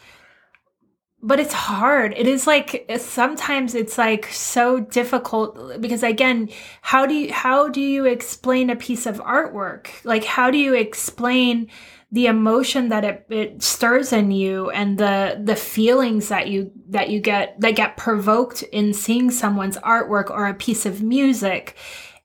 but 1.24 1.40
it's 1.40 1.54
hard. 1.54 2.14
It 2.18 2.28
is 2.28 2.48
like 2.48 2.90
sometimes 2.98 3.76
it's 3.76 3.98
like 3.98 4.26
so 4.28 4.80
difficult 4.80 5.80
because 5.80 6.04
again, 6.04 6.50
how 6.82 7.06
do 7.06 7.14
you 7.14 7.32
how 7.32 7.70
do 7.70 7.82
you 7.82 8.06
explain 8.06 8.70
a 8.70 8.76
piece 8.76 9.06
of 9.06 9.20
artwork? 9.20 9.90
Like 10.04 10.24
how 10.24 10.50
do 10.50 10.58
you 10.58 10.74
explain 10.74 11.70
the 12.12 12.26
emotion 12.26 12.90
that 12.90 13.06
it, 13.06 13.26
it 13.30 13.64
stirs 13.64 14.12
in 14.12 14.32
you 14.32 14.70
and 14.72 14.98
the 14.98 15.40
the 15.42 15.56
feelings 15.56 16.30
that 16.30 16.48
you 16.50 16.72
that 16.90 17.10
you 17.10 17.20
get 17.20 17.60
that 17.62 17.76
get 17.76 17.98
provoked 17.98 18.64
in 18.64 18.94
seeing 18.94 19.30
someone's 19.30 19.78
artwork 19.78 20.32
or 20.32 20.48
a 20.48 20.56
piece 20.56 20.88
of 20.88 21.04
music? 21.04 21.76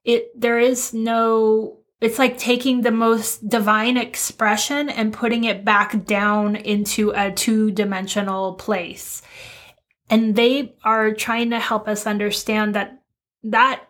It 0.05 0.41
there 0.41 0.59
is 0.59 0.95
no 0.95 1.81
it's 2.01 2.19
like 2.19 2.37
taking 2.37 2.83
the 2.83 2.91
most 2.91 3.49
divine 3.49 3.97
expression 3.97 4.89
and 4.89 5.13
putting 5.13 5.45
it 5.45 5.65
back 5.65 6.05
down 6.05 6.57
into 6.57 7.11
a 7.11 7.33
two 7.33 7.71
dimensional 7.71 8.55
place. 8.55 9.23
And 10.11 10.37
they 10.37 10.75
are 10.85 11.13
trying 11.13 11.51
to 11.51 11.59
help 11.59 11.89
us 11.89 12.07
understand 12.07 12.75
that 12.75 13.03
that 13.45 13.83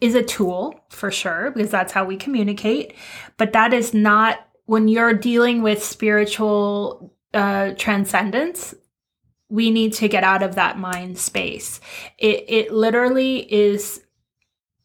is 0.00 0.14
a 0.14 0.22
tool 0.22 0.80
for 0.90 1.10
sure, 1.10 1.50
because 1.50 1.70
that's 1.70 1.92
how 1.92 2.04
we 2.04 2.16
communicate. 2.16 2.94
But 3.36 3.52
that 3.52 3.72
is 3.72 3.92
not 3.92 4.48
when 4.64 4.88
you're 4.88 5.14
dealing 5.14 5.60
with 5.62 5.82
spiritual 5.84 7.14
uh, 7.34 7.72
transcendence. 7.76 8.74
We 9.50 9.70
need 9.70 9.92
to 9.94 10.08
get 10.08 10.24
out 10.24 10.42
of 10.42 10.54
that 10.54 10.78
mind 10.78 11.18
space. 11.18 11.80
It, 12.16 12.44
it 12.48 12.72
literally 12.72 13.52
is 13.52 14.02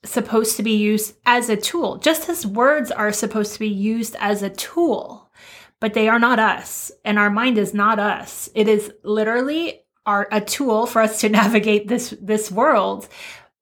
supposed 0.06 0.58
to 0.58 0.64
be 0.64 0.76
used 0.76 1.16
as 1.26 1.50
a 1.50 1.58
tool, 1.58 1.98
just 1.98 2.30
as 2.30 2.46
words 2.46 2.92
are 2.92 3.12
supposed 3.12 3.54
to 3.54 3.60
be 3.60 3.70
used 3.70 4.16
as 4.20 4.42
a 4.42 4.50
tool, 4.50 5.32
but 5.80 5.94
they 5.94 6.08
are 6.08 6.20
not 6.20 6.40
us. 6.40 6.92
And 7.06 7.18
our 7.18 7.30
mind 7.30 7.58
is 7.58 7.74
not 7.74 8.00
us. 8.00 8.50
It 8.56 8.68
is 8.68 8.92
literally 9.04 9.82
our, 10.06 10.28
a 10.32 10.42
tool 10.42 10.86
for 10.86 11.02
us 11.02 11.22
to 11.22 11.30
navigate 11.42 11.88
this, 11.88 12.16
this 12.22 12.52
world. 12.52 13.08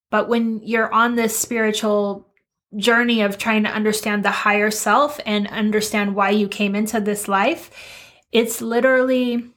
But 0.10 0.28
when 0.28 0.62
you're 0.64 0.94
on 0.94 1.16
this 1.16 1.38
spiritual 1.38 2.28
journey 2.78 3.22
of 3.22 3.38
trying 3.38 3.64
to 3.64 3.70
understand 3.70 4.24
the 4.24 4.32
higher 4.32 4.72
self 4.72 5.20
and 5.26 5.48
understand 5.48 6.16
why 6.16 6.30
you 6.30 6.48
came 6.48 6.76
into 6.76 7.00
this 7.00 7.28
life, 7.28 7.70
it's 8.32 8.62
literally 8.62 9.52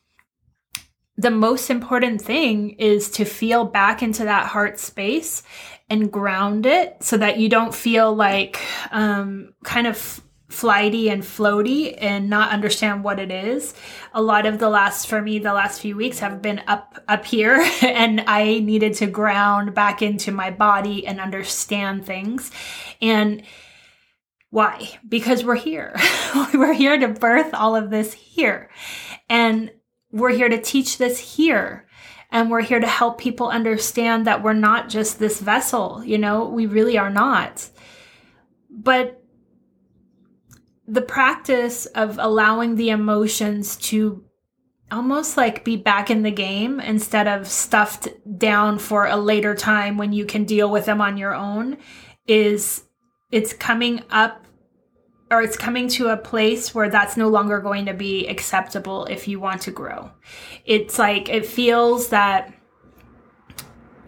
the 1.16 1.30
most 1.30 1.70
important 1.70 2.20
thing 2.20 2.70
is 2.70 3.08
to 3.08 3.24
feel 3.24 3.64
back 3.64 4.02
into 4.02 4.24
that 4.24 4.48
heart 4.48 4.80
space 4.80 5.44
and 5.94 6.12
ground 6.12 6.66
it 6.66 7.02
so 7.02 7.16
that 7.16 7.38
you 7.38 7.48
don't 7.48 7.74
feel 7.74 8.14
like 8.14 8.60
um, 8.90 9.54
kind 9.64 9.86
of 9.86 10.20
flighty 10.48 11.08
and 11.08 11.22
floaty 11.22 11.96
and 11.98 12.28
not 12.28 12.50
understand 12.50 13.02
what 13.02 13.18
it 13.18 13.30
is. 13.30 13.74
A 14.12 14.20
lot 14.20 14.44
of 14.44 14.58
the 14.58 14.68
last 14.68 15.06
for 15.06 15.22
me 15.22 15.38
the 15.38 15.52
last 15.52 15.80
few 15.80 15.96
weeks 15.96 16.18
have 16.18 16.42
been 16.42 16.60
up 16.66 17.02
up 17.08 17.24
here 17.24 17.56
and 17.82 18.20
I 18.26 18.60
needed 18.60 18.94
to 18.94 19.06
ground 19.06 19.74
back 19.74 20.02
into 20.02 20.32
my 20.32 20.50
body 20.50 21.06
and 21.06 21.20
understand 21.20 22.04
things. 22.04 22.50
And 23.00 23.42
why? 24.50 24.98
Because 25.08 25.44
we're 25.44 25.56
here. 25.56 25.96
we're 26.54 26.74
here 26.74 26.98
to 26.98 27.08
birth 27.08 27.54
all 27.54 27.74
of 27.74 27.90
this 27.90 28.12
here. 28.12 28.70
And 29.28 29.72
we're 30.12 30.30
here 30.30 30.48
to 30.48 30.60
teach 30.60 30.98
this 30.98 31.18
here. 31.18 31.86
And 32.34 32.50
we're 32.50 32.62
here 32.62 32.80
to 32.80 32.86
help 32.86 33.18
people 33.18 33.48
understand 33.48 34.26
that 34.26 34.42
we're 34.42 34.54
not 34.54 34.88
just 34.88 35.20
this 35.20 35.40
vessel, 35.40 36.02
you 36.04 36.18
know, 36.18 36.46
we 36.48 36.66
really 36.66 36.98
are 36.98 37.08
not. 37.08 37.70
But 38.68 39.22
the 40.88 41.00
practice 41.00 41.86
of 41.86 42.18
allowing 42.18 42.74
the 42.74 42.90
emotions 42.90 43.76
to 43.76 44.24
almost 44.90 45.36
like 45.36 45.64
be 45.64 45.76
back 45.76 46.10
in 46.10 46.24
the 46.24 46.30
game 46.32 46.80
instead 46.80 47.28
of 47.28 47.46
stuffed 47.46 48.08
down 48.36 48.80
for 48.80 49.06
a 49.06 49.16
later 49.16 49.54
time 49.54 49.96
when 49.96 50.12
you 50.12 50.26
can 50.26 50.44
deal 50.44 50.68
with 50.68 50.86
them 50.86 51.00
on 51.00 51.16
your 51.16 51.34
own 51.34 51.78
is 52.26 52.82
it's 53.30 53.52
coming 53.52 54.02
up 54.10 54.44
or 55.34 55.42
it's 55.42 55.56
coming 55.56 55.88
to 55.88 56.08
a 56.08 56.16
place 56.16 56.74
where 56.74 56.88
that's 56.88 57.16
no 57.16 57.28
longer 57.28 57.58
going 57.58 57.86
to 57.86 57.92
be 57.94 58.26
acceptable 58.28 59.04
if 59.06 59.26
you 59.26 59.40
want 59.40 59.60
to 59.62 59.72
grow. 59.72 60.10
It's 60.64 60.96
like 60.96 61.28
it 61.28 61.44
feels 61.44 62.08
that 62.08 62.54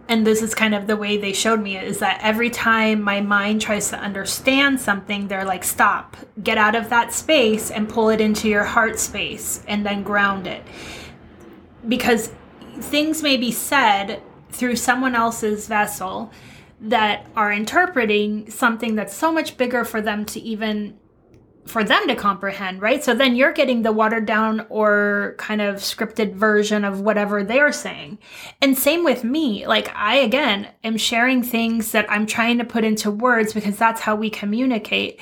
and 0.09 0.25
this 0.25 0.41
is 0.41 0.55
kind 0.55 0.73
of 0.73 0.87
the 0.87 0.97
way 0.97 1.17
they 1.17 1.33
showed 1.33 1.61
me 1.61 1.77
is 1.77 1.99
that 1.99 2.21
every 2.23 2.49
time 2.49 3.03
my 3.03 3.21
mind 3.21 3.61
tries 3.61 3.91
to 3.91 3.99
understand 3.99 4.81
something, 4.81 5.27
they're 5.27 5.45
like, 5.45 5.65
stop, 5.65 6.17
get 6.45 6.59
out 6.59 6.77
of 6.77 6.91
that 6.91 7.13
space 7.13 7.73
and 7.73 7.89
pull 7.89 8.11
it 8.11 8.21
into 8.21 8.49
your 8.49 8.63
heart 8.63 9.01
space 9.01 9.65
and 9.67 9.85
then 9.85 10.05
ground 10.05 10.47
it. 10.47 10.63
Because 11.89 12.33
things 12.79 13.21
may 13.21 13.37
be 13.37 13.51
said 13.51 14.23
through 14.51 14.77
someone 14.77 15.17
else's 15.17 15.67
vessel 15.67 16.31
that 16.81 17.27
are 17.35 17.53
interpreting 17.53 18.49
something 18.49 18.95
that's 18.95 19.15
so 19.15 19.33
much 19.33 19.57
bigger 19.57 19.85
for 19.85 20.01
them 20.01 20.25
to 20.27 20.41
even 20.41 20.97
for 21.67 21.83
them 21.83 22.07
to 22.09 22.15
comprehend, 22.15 22.81
right? 22.81 23.03
So 23.03 23.15
then 23.15 23.35
you're 23.35 23.53
getting 23.53 23.83
the 23.83 23.93
watered 23.93 24.25
down 24.25 24.67
or 24.69 25.35
kind 25.39 25.61
of 25.61 25.77
scripted 25.77 26.35
version 26.35 26.85
of 26.85 27.01
whatever 27.01 27.43
they're 27.43 27.73
saying. 27.73 28.19
And 28.63 28.79
same 28.79 29.05
with 29.05 29.25
me. 29.25 29.67
Like 29.67 29.95
I, 29.95 30.17
again, 30.17 30.69
am 30.85 30.97
sharing 30.97 31.43
things 31.43 31.93
that 31.93 32.11
I'm 32.11 32.27
trying 32.27 32.59
to 32.59 32.65
put 32.65 32.85
into 32.85 33.11
words 33.11 33.53
because 33.53 33.77
that's 33.77 34.01
how 34.01 34.15
we 34.15 34.31
communicate. 34.31 35.21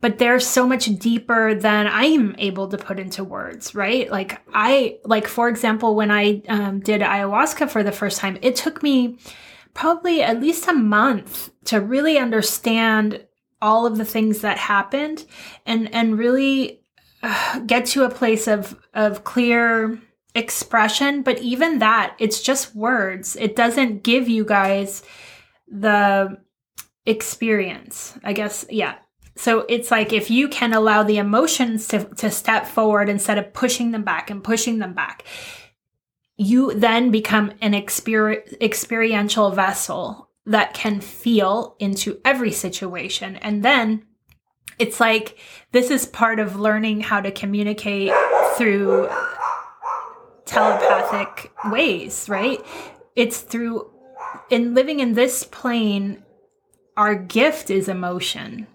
But 0.00 0.18
they're 0.18 0.40
so 0.40 0.66
much 0.66 0.86
deeper 0.98 1.54
than 1.54 1.86
I'm 1.86 2.34
able 2.38 2.68
to 2.68 2.78
put 2.78 2.98
into 2.98 3.24
words, 3.24 3.74
right? 3.74 4.10
Like 4.10 4.40
I, 4.52 4.98
like 5.04 5.26
for 5.26 5.48
example, 5.48 5.94
when 5.94 6.10
I 6.10 6.42
um, 6.48 6.80
did 6.80 7.00
ayahuasca 7.00 7.70
for 7.70 7.82
the 7.82 7.92
first 7.92 8.18
time, 8.18 8.38
it 8.42 8.56
took 8.56 8.82
me 8.82 9.18
probably 9.72 10.22
at 10.22 10.40
least 10.40 10.68
a 10.68 10.72
month 10.72 11.50
to 11.64 11.80
really 11.80 12.18
understand 12.18 13.24
all 13.64 13.86
of 13.86 13.96
the 13.96 14.04
things 14.04 14.42
that 14.42 14.58
happened 14.58 15.24
and 15.64 15.92
and 15.94 16.18
really 16.18 16.80
uh, 17.22 17.58
get 17.60 17.86
to 17.86 18.04
a 18.04 18.10
place 18.10 18.46
of 18.46 18.78
of 18.92 19.24
clear 19.24 19.98
expression. 20.34 21.22
But 21.22 21.40
even 21.40 21.78
that 21.78 22.14
it's 22.18 22.42
just 22.42 22.76
words. 22.76 23.36
It 23.36 23.56
doesn't 23.56 24.02
give 24.04 24.28
you 24.28 24.44
guys 24.44 25.02
the 25.66 26.38
experience 27.06 28.18
i 28.24 28.32
guess. 28.32 28.64
Yeah. 28.70 28.94
So 29.36 29.66
it's 29.68 29.90
like 29.90 30.12
if 30.12 30.30
you 30.30 30.48
can 30.48 30.72
allow 30.72 31.02
the 31.02 31.18
emotions 31.18 31.88
to, 31.88 32.04
to 32.16 32.30
step 32.30 32.66
forward 32.66 33.08
instead 33.08 33.36
of 33.36 33.52
pushing 33.52 33.90
them 33.90 34.04
back 34.04 34.30
and 34.30 34.44
pushing 34.44 34.78
them 34.78 34.94
back 34.94 35.24
you 36.36 36.74
then 36.74 37.10
become 37.10 37.52
an 37.60 37.72
exper- 37.72 38.60
experiential 38.60 39.50
vessel 39.50 40.28
that 40.46 40.74
can 40.74 41.00
feel 41.00 41.76
into 41.78 42.20
every 42.24 42.52
situation. 42.52 43.36
And 43.36 43.62
then 43.62 44.04
it's 44.78 45.00
like 45.00 45.38
this 45.72 45.90
is 45.90 46.06
part 46.06 46.38
of 46.40 46.56
learning 46.58 47.00
how 47.02 47.20
to 47.20 47.30
communicate 47.30 48.12
through 48.56 49.08
telepathic 50.44 51.52
ways, 51.66 52.28
right? 52.28 52.60
It's 53.16 53.40
through 53.40 53.90
in 54.50 54.74
living 54.74 55.00
in 55.00 55.14
this 55.14 55.44
plane, 55.44 56.22
our 56.96 57.14
gift 57.14 57.70
is 57.70 57.88
emotion. 57.88 58.66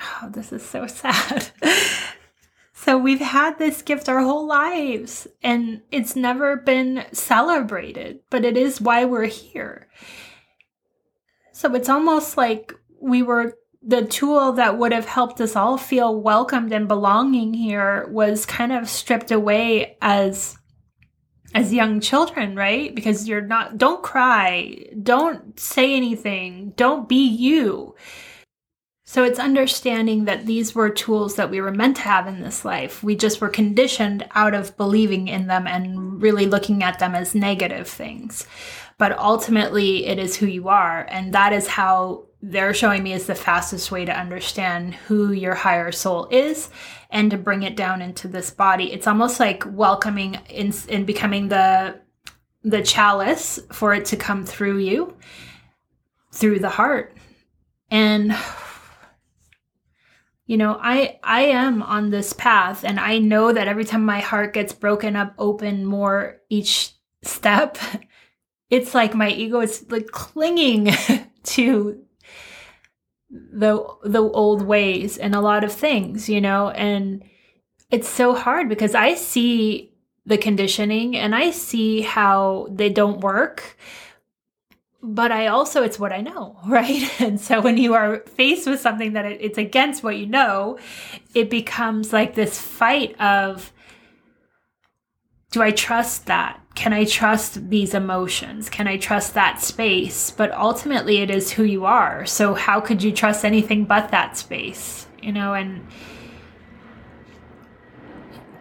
Oh, 0.00 0.30
this 0.30 0.52
is 0.52 0.64
so 0.64 0.86
sad. 0.86 1.50
so 2.72 2.96
we've 2.96 3.20
had 3.20 3.58
this 3.58 3.82
gift 3.82 4.08
our 4.08 4.20
whole 4.20 4.46
lives 4.46 5.26
and 5.42 5.82
it's 5.90 6.16
never 6.16 6.56
been 6.56 7.04
celebrated, 7.12 8.20
but 8.30 8.44
it 8.44 8.56
is 8.56 8.80
why 8.80 9.04
we're 9.04 9.26
here. 9.26 9.88
So 11.60 11.74
it's 11.74 11.90
almost 11.90 12.38
like 12.38 12.74
we 13.02 13.22
were 13.22 13.54
the 13.82 14.06
tool 14.06 14.52
that 14.52 14.78
would 14.78 14.92
have 14.92 15.04
helped 15.04 15.42
us 15.42 15.54
all 15.54 15.76
feel 15.76 16.18
welcomed 16.18 16.72
and 16.72 16.88
belonging 16.88 17.52
here 17.52 18.06
was 18.08 18.46
kind 18.46 18.72
of 18.72 18.88
stripped 18.88 19.30
away 19.30 19.98
as 20.00 20.56
as 21.54 21.70
young 21.70 22.00
children, 22.00 22.56
right? 22.56 22.94
Because 22.94 23.28
you're 23.28 23.42
not 23.42 23.76
don't 23.76 24.02
cry, 24.02 24.86
don't 25.02 25.60
say 25.60 25.94
anything, 25.94 26.72
don't 26.76 27.06
be 27.06 27.28
you. 27.28 27.94
So 29.04 29.22
it's 29.22 29.38
understanding 29.38 30.24
that 30.24 30.46
these 30.46 30.74
were 30.74 30.88
tools 30.88 31.34
that 31.34 31.50
we 31.50 31.60
were 31.60 31.72
meant 31.72 31.96
to 31.96 32.02
have 32.02 32.26
in 32.26 32.40
this 32.40 32.64
life. 32.64 33.02
We 33.02 33.16
just 33.16 33.42
were 33.42 33.50
conditioned 33.50 34.26
out 34.34 34.54
of 34.54 34.78
believing 34.78 35.28
in 35.28 35.46
them 35.46 35.66
and 35.66 36.22
really 36.22 36.46
looking 36.46 36.82
at 36.82 37.00
them 37.00 37.14
as 37.14 37.34
negative 37.34 37.86
things 37.86 38.46
but 39.00 39.18
ultimately 39.18 40.04
it 40.04 40.18
is 40.18 40.36
who 40.36 40.44
you 40.44 40.68
are. 40.68 41.06
And 41.08 41.32
that 41.32 41.54
is 41.54 41.66
how 41.66 42.26
they're 42.42 42.74
showing 42.74 43.02
me 43.02 43.14
is 43.14 43.26
the 43.26 43.34
fastest 43.34 43.90
way 43.90 44.04
to 44.04 44.12
understand 44.12 44.94
who 44.94 45.32
your 45.32 45.54
higher 45.54 45.90
soul 45.90 46.28
is 46.30 46.68
and 47.08 47.30
to 47.30 47.38
bring 47.38 47.62
it 47.62 47.76
down 47.76 48.02
into 48.02 48.28
this 48.28 48.50
body. 48.50 48.92
It's 48.92 49.06
almost 49.06 49.40
like 49.40 49.64
welcoming 49.66 50.34
in, 50.50 50.74
in 50.88 51.06
becoming 51.06 51.48
the 51.48 51.98
the 52.62 52.82
chalice 52.82 53.58
for 53.72 53.94
it 53.94 54.04
to 54.04 54.18
come 54.18 54.44
through 54.44 54.76
you 54.76 55.16
through 56.30 56.58
the 56.58 56.68
heart. 56.68 57.16
And 57.90 58.36
you 60.44 60.56
know 60.56 60.76
i 60.82 61.20
i 61.22 61.42
am 61.42 61.80
on 61.80 62.10
this 62.10 62.32
path 62.32 62.82
and 62.82 62.98
i 62.98 63.18
know 63.18 63.52
that 63.52 63.68
every 63.68 63.84
time 63.84 64.04
my 64.04 64.18
heart 64.18 64.52
gets 64.52 64.72
broken 64.72 65.14
up 65.14 65.32
open 65.38 65.84
more 65.84 66.38
each 66.48 66.92
step 67.22 67.78
it's 68.70 68.94
like 68.94 69.14
my 69.14 69.30
ego 69.30 69.60
is 69.60 69.84
like 69.90 70.06
clinging 70.08 70.90
to 71.42 72.02
the 73.30 73.84
the 74.04 74.22
old 74.22 74.62
ways 74.62 75.18
and 75.18 75.34
a 75.34 75.40
lot 75.40 75.64
of 75.64 75.72
things, 75.72 76.28
you 76.28 76.40
know, 76.40 76.70
and 76.70 77.22
it's 77.90 78.08
so 78.08 78.34
hard 78.34 78.68
because 78.68 78.94
I 78.94 79.14
see 79.14 79.92
the 80.26 80.38
conditioning 80.38 81.16
and 81.16 81.34
I 81.34 81.50
see 81.50 82.02
how 82.02 82.68
they 82.70 82.88
don't 82.88 83.20
work. 83.20 83.76
But 85.02 85.32
I 85.32 85.46
also, 85.46 85.82
it's 85.82 85.98
what 85.98 86.12
I 86.12 86.20
know, 86.20 86.58
right? 86.66 87.20
And 87.20 87.40
so 87.40 87.60
when 87.60 87.78
you 87.78 87.94
are 87.94 88.18
faced 88.20 88.66
with 88.66 88.80
something 88.80 89.14
that 89.14 89.24
it's 89.24 89.58
against 89.58 90.02
what 90.02 90.16
you 90.16 90.26
know, 90.26 90.78
it 91.34 91.50
becomes 91.50 92.12
like 92.12 92.34
this 92.34 92.60
fight 92.60 93.18
of, 93.20 93.72
do 95.50 95.62
I 95.62 95.70
trust 95.70 96.26
that? 96.26 96.59
Can 96.80 96.94
I 96.94 97.04
trust 97.04 97.68
these 97.68 97.92
emotions? 97.92 98.70
Can 98.70 98.88
I 98.88 98.96
trust 98.96 99.34
that 99.34 99.60
space? 99.60 100.30
But 100.30 100.50
ultimately, 100.52 101.18
it 101.18 101.30
is 101.30 101.50
who 101.50 101.62
you 101.62 101.84
are. 101.84 102.24
So, 102.24 102.54
how 102.54 102.80
could 102.80 103.02
you 103.02 103.12
trust 103.12 103.44
anything 103.44 103.84
but 103.84 104.10
that 104.12 104.38
space? 104.38 105.06
You 105.22 105.32
know, 105.32 105.52
and 105.52 105.86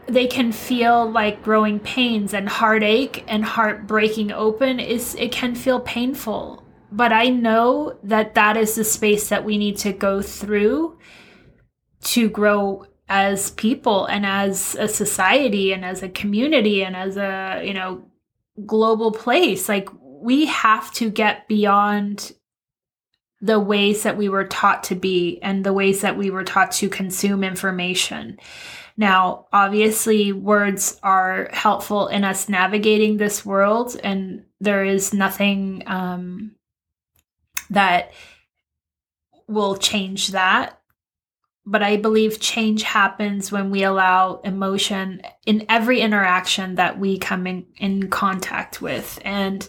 they 0.06 0.28
can 0.28 0.52
feel 0.52 1.10
like 1.10 1.42
growing 1.42 1.80
pains 1.80 2.34
and 2.34 2.50
heartache 2.50 3.24
and 3.26 3.46
heart 3.46 3.88
breaking 3.88 4.34
open 4.34 4.82
is 4.82 5.16
it 5.16 5.32
can 5.32 5.56
feel 5.56 5.80
painful 5.80 6.64
but 6.92 7.14
i 7.14 7.30
know 7.30 7.96
that 8.02 8.34
that 8.34 8.58
is 8.58 8.74
the 8.74 8.84
space 8.84 9.30
that 9.30 9.46
we 9.46 9.56
need 9.56 9.78
to 9.78 9.94
go 9.94 10.20
through 10.20 10.98
to 12.02 12.28
grow 12.28 12.84
as 13.08 13.52
people 13.52 14.06
and 14.06 14.26
as 14.26 14.76
a 14.80 14.88
society 14.88 15.72
and 15.74 15.86
as 15.86 16.02
a 16.02 16.10
community 16.10 16.84
and 16.84 16.96
as 16.96 17.16
a 17.16 17.62
you 17.64 17.74
know 17.74 18.09
global 18.66 19.12
place 19.12 19.70
like 19.70 19.90
we 20.02 20.46
have 20.46 20.92
to 20.94 21.10
get 21.10 21.48
beyond 21.48 22.34
the 23.42 23.60
ways 23.60 24.04
that 24.04 24.18
we 24.18 24.28
were 24.28 24.46
taught 24.46 24.84
to 24.84 24.96
be 24.96 25.40
and 25.42 25.64
the 25.64 25.74
ways 25.74 26.02
that 26.02 26.18
we 26.18 26.30
were 26.30 26.44
taught 26.44 26.72
to 26.72 26.90
consume 26.90 27.44
information. 27.44 28.38
Now, 28.98 29.46
obviously, 29.54 30.34
words 30.34 31.00
are 31.04 31.50
helpful 31.54 32.08
in 32.08 32.26
us 32.26 32.50
navigating 32.50 33.16
this 33.16 33.46
world, 33.46 33.98
and 34.04 34.44
there 34.60 34.84
is 34.84 35.14
nothing 35.14 35.84
um, 35.86 36.52
that 37.70 38.12
will 39.48 39.78
change 39.78 40.30
that. 40.30 40.79
But 41.70 41.84
I 41.84 41.98
believe 41.98 42.40
change 42.40 42.82
happens 42.82 43.52
when 43.52 43.70
we 43.70 43.84
allow 43.84 44.42
emotion 44.44 45.22
in 45.46 45.66
every 45.70 46.02
interaction 46.02 46.76
that 46.76 46.98
we 46.98 47.20
come 47.20 47.46
in, 47.46 47.68
in 47.78 48.10
contact 48.10 48.82
with. 48.82 49.20
And 49.24 49.68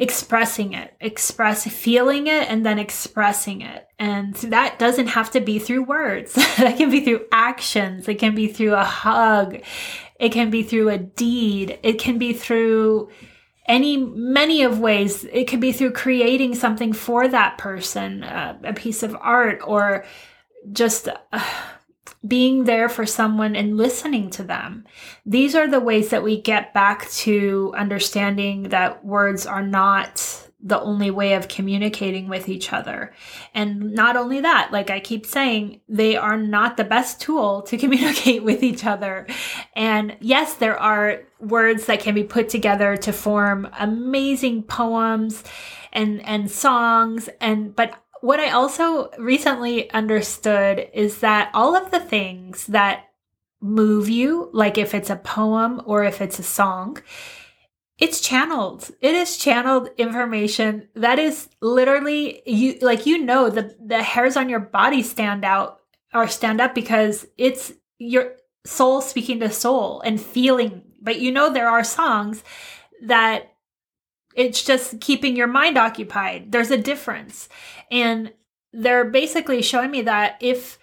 expressing 0.00 0.72
it, 0.72 0.94
express 0.98 1.66
feeling 1.66 2.26
it 2.26 2.50
and 2.50 2.64
then 2.64 2.78
expressing 2.78 3.60
it. 3.60 3.86
And 3.98 4.34
that 4.36 4.78
doesn't 4.78 5.08
have 5.08 5.30
to 5.32 5.40
be 5.40 5.58
through 5.58 5.84
words. 5.84 6.32
that 6.56 6.78
can 6.78 6.90
be 6.90 7.04
through 7.04 7.26
actions. 7.30 8.08
It 8.08 8.18
can 8.18 8.34
be 8.34 8.48
through 8.48 8.74
a 8.74 8.82
hug. 8.82 9.60
It 10.18 10.32
can 10.32 10.50
be 10.50 10.62
through 10.62 10.88
a 10.88 10.96
deed. 10.96 11.78
It 11.82 11.98
can 11.98 12.16
be 12.16 12.32
through 12.32 13.10
any 13.66 13.98
many 13.98 14.62
of 14.62 14.80
ways. 14.80 15.24
It 15.24 15.46
can 15.46 15.60
be 15.60 15.70
through 15.70 15.92
creating 15.92 16.54
something 16.54 16.94
for 16.94 17.28
that 17.28 17.58
person, 17.58 18.24
uh, 18.24 18.58
a 18.64 18.72
piece 18.72 19.02
of 19.02 19.14
art 19.20 19.60
or 19.66 20.06
just 20.72 21.08
uh, 21.32 21.44
being 22.26 22.64
there 22.64 22.88
for 22.88 23.06
someone 23.06 23.56
and 23.56 23.76
listening 23.76 24.30
to 24.30 24.42
them. 24.42 24.84
These 25.24 25.54
are 25.54 25.68
the 25.68 25.80
ways 25.80 26.10
that 26.10 26.22
we 26.22 26.40
get 26.40 26.74
back 26.74 27.08
to 27.10 27.72
understanding 27.76 28.64
that 28.64 29.04
words 29.04 29.46
are 29.46 29.66
not 29.66 30.46
the 30.62 30.80
only 30.80 31.10
way 31.10 31.32
of 31.32 31.48
communicating 31.48 32.28
with 32.28 32.48
each 32.48 32.72
other. 32.72 33.14
And 33.54 33.94
not 33.94 34.16
only 34.16 34.40
that, 34.42 34.70
like 34.70 34.90
I 34.90 35.00
keep 35.00 35.24
saying, 35.24 35.80
they 35.88 36.16
are 36.16 36.36
not 36.36 36.76
the 36.76 36.84
best 36.84 37.20
tool 37.20 37.62
to 37.62 37.78
communicate 37.78 38.42
with 38.42 38.62
each 38.62 38.84
other. 38.84 39.26
And 39.74 40.16
yes, 40.20 40.54
there 40.54 40.78
are 40.78 41.22
words 41.38 41.86
that 41.86 42.00
can 42.00 42.14
be 42.14 42.24
put 42.24 42.50
together 42.50 42.96
to 42.98 43.12
form 43.12 43.68
amazing 43.78 44.64
poems 44.64 45.42
and 45.92 46.24
and 46.24 46.48
songs 46.48 47.28
and 47.40 47.74
but 47.74 47.94
what 48.20 48.40
I 48.40 48.50
also 48.50 49.10
recently 49.18 49.90
understood 49.90 50.88
is 50.92 51.20
that 51.20 51.50
all 51.54 51.74
of 51.74 51.90
the 51.90 52.00
things 52.00 52.66
that 52.66 53.06
move 53.60 54.08
you, 54.08 54.50
like 54.52 54.78
if 54.78 54.94
it's 54.94 55.10
a 55.10 55.16
poem 55.16 55.82
or 55.84 56.04
if 56.04 56.20
it's 56.20 56.38
a 56.38 56.42
song, 56.42 56.98
it's 57.98 58.20
channeled. 58.20 58.90
It 59.00 59.14
is 59.14 59.36
channeled 59.36 59.90
information 59.98 60.88
that 60.94 61.18
is 61.18 61.48
literally 61.60 62.42
you 62.46 62.78
like 62.80 63.04
you 63.04 63.18
know 63.18 63.50
the 63.50 63.76
the 63.84 64.02
hairs 64.02 64.36
on 64.36 64.48
your 64.48 64.60
body 64.60 65.02
stand 65.02 65.44
out 65.44 65.80
or 66.14 66.26
stand 66.26 66.60
up 66.62 66.74
because 66.74 67.26
it's 67.36 67.72
your 67.98 68.36
soul 68.64 69.02
speaking 69.02 69.40
to 69.40 69.50
soul 69.50 70.00
and 70.00 70.20
feeling. 70.20 70.82
But 71.02 71.20
you 71.20 71.30
know 71.30 71.52
there 71.52 71.68
are 71.68 71.84
songs 71.84 72.42
that 73.02 73.49
it's 74.34 74.62
just 74.62 75.00
keeping 75.00 75.36
your 75.36 75.46
mind 75.46 75.76
occupied. 75.76 76.52
There's 76.52 76.70
a 76.70 76.78
difference. 76.78 77.48
And 77.90 78.32
they're 78.72 79.04
basically 79.04 79.62
showing 79.62 79.90
me 79.90 80.02
that 80.02 80.36
if 80.40 80.78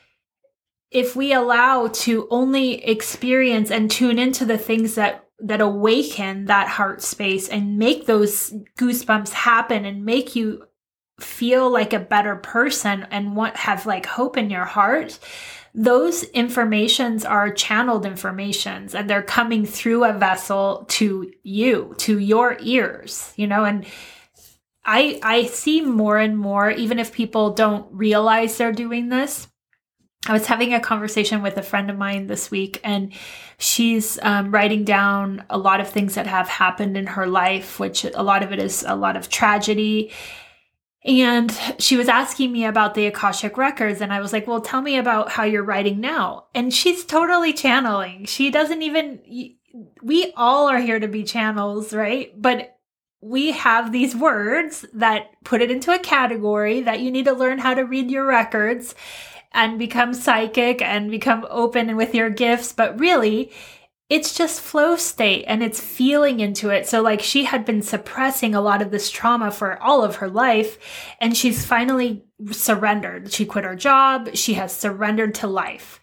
if 0.89 1.15
we 1.15 1.33
allow 1.33 1.87
to 1.87 2.27
only 2.29 2.83
experience 2.85 3.71
and 3.71 3.91
tune 3.91 4.17
into 4.17 4.45
the 4.45 4.57
things 4.57 4.95
that 4.95 5.25
that 5.39 5.61
awaken 5.61 6.45
that 6.45 6.67
heart 6.67 7.01
space 7.01 7.47
and 7.47 7.77
make 7.77 8.05
those 8.05 8.53
goosebumps 8.77 9.29
happen 9.29 9.85
and 9.85 10.03
make 10.03 10.35
you 10.35 10.65
feel 11.19 11.69
like 11.69 11.93
a 11.93 11.99
better 11.99 12.35
person 12.35 13.05
and 13.11 13.35
want 13.35 13.55
have 13.55 13.85
like 13.85 14.05
hope 14.05 14.37
in 14.37 14.49
your 14.49 14.65
heart 14.65 15.19
those 15.79 16.23
informations 16.23 17.23
are 17.23 17.51
channeled 17.51 18.03
informations 18.03 18.95
and 18.95 19.07
they're 19.07 19.21
coming 19.21 19.63
through 19.63 20.03
a 20.03 20.11
vessel 20.11 20.85
to 20.89 21.31
you 21.43 21.93
to 21.99 22.17
your 22.17 22.57
ears 22.61 23.31
you 23.35 23.45
know 23.45 23.63
and 23.63 23.85
i 24.83 25.19
i 25.21 25.45
see 25.45 25.81
more 25.81 26.17
and 26.17 26.35
more 26.35 26.71
even 26.71 26.97
if 26.97 27.13
people 27.13 27.51
don't 27.53 27.87
realize 27.93 28.57
they're 28.57 28.71
doing 28.71 29.09
this 29.09 29.47
I 30.25 30.33
was 30.33 30.47
having 30.47 30.73
a 30.73 30.79
conversation 30.79 31.41
with 31.41 31.57
a 31.57 31.61
friend 31.61 31.89
of 31.89 31.97
mine 31.97 32.27
this 32.27 32.51
week, 32.51 32.81
and 32.83 33.13
she's 33.59 34.19
um, 34.21 34.51
writing 34.51 34.83
down 34.83 35.45
a 35.49 35.57
lot 35.57 35.79
of 35.79 35.87
things 35.87 36.15
that 36.15 36.27
have 36.27 36.49
happened 36.49 36.97
in 36.97 37.07
her 37.07 37.27
life, 37.27 37.79
which 37.79 38.03
a 38.03 38.23
lot 38.23 38.43
of 38.43 38.51
it 38.51 38.59
is 38.59 38.83
a 38.85 38.95
lot 38.95 39.15
of 39.15 39.29
tragedy. 39.29 40.11
And 41.07 41.57
she 41.79 41.95
was 41.95 42.09
asking 42.09 42.51
me 42.51 42.65
about 42.65 42.93
the 42.93 43.05
Akashic 43.05 43.57
records, 43.57 44.01
and 44.01 44.11
I 44.11 44.19
was 44.19 44.33
like, 44.33 44.45
Well, 44.45 44.59
tell 44.59 44.81
me 44.81 44.97
about 44.97 45.31
how 45.31 45.43
you're 45.43 45.63
writing 45.63 46.01
now. 46.01 46.47
And 46.53 46.73
she's 46.73 47.05
totally 47.05 47.53
channeling. 47.53 48.25
She 48.25 48.51
doesn't 48.51 48.81
even, 48.81 49.21
we 50.01 50.33
all 50.35 50.67
are 50.67 50.79
here 50.79 50.99
to 50.99 51.07
be 51.07 51.23
channels, 51.23 51.93
right? 51.93 52.33
But 52.39 52.77
we 53.21 53.53
have 53.53 53.91
these 53.91 54.15
words 54.15 54.85
that 54.93 55.31
put 55.43 55.61
it 55.61 55.71
into 55.71 55.91
a 55.93 55.99
category 55.99 56.81
that 56.81 56.99
you 56.99 57.09
need 57.09 57.25
to 57.25 57.33
learn 57.33 57.57
how 57.57 57.73
to 57.73 57.81
read 57.83 58.11
your 58.11 58.25
records 58.25 58.93
and 59.53 59.79
become 59.79 60.13
psychic 60.13 60.81
and 60.81 61.09
become 61.09 61.47
open 61.49 61.95
with 61.95 62.13
your 62.13 62.29
gifts. 62.29 62.73
But 62.73 62.99
really, 62.99 63.51
it's 64.09 64.33
just 64.33 64.61
flow 64.61 64.95
state 64.95 65.43
and 65.47 65.61
it's 65.61 65.81
feeling 65.81 66.39
into 66.39 66.69
it. 66.69 66.87
So, 66.87 67.01
like, 67.01 67.21
she 67.21 67.43
had 67.43 67.65
been 67.65 67.81
suppressing 67.81 68.55
a 68.55 68.61
lot 68.61 68.81
of 68.81 68.89
this 68.89 69.11
trauma 69.11 69.51
for 69.51 69.81
all 69.81 70.03
of 70.03 70.17
her 70.17 70.29
life, 70.29 70.77
and 71.19 71.35
she's 71.35 71.65
finally 71.65 72.23
surrendered. 72.51 73.33
She 73.33 73.45
quit 73.45 73.65
her 73.65 73.75
job, 73.75 74.35
she 74.35 74.53
has 74.53 74.75
surrendered 74.75 75.35
to 75.35 75.47
life. 75.47 75.99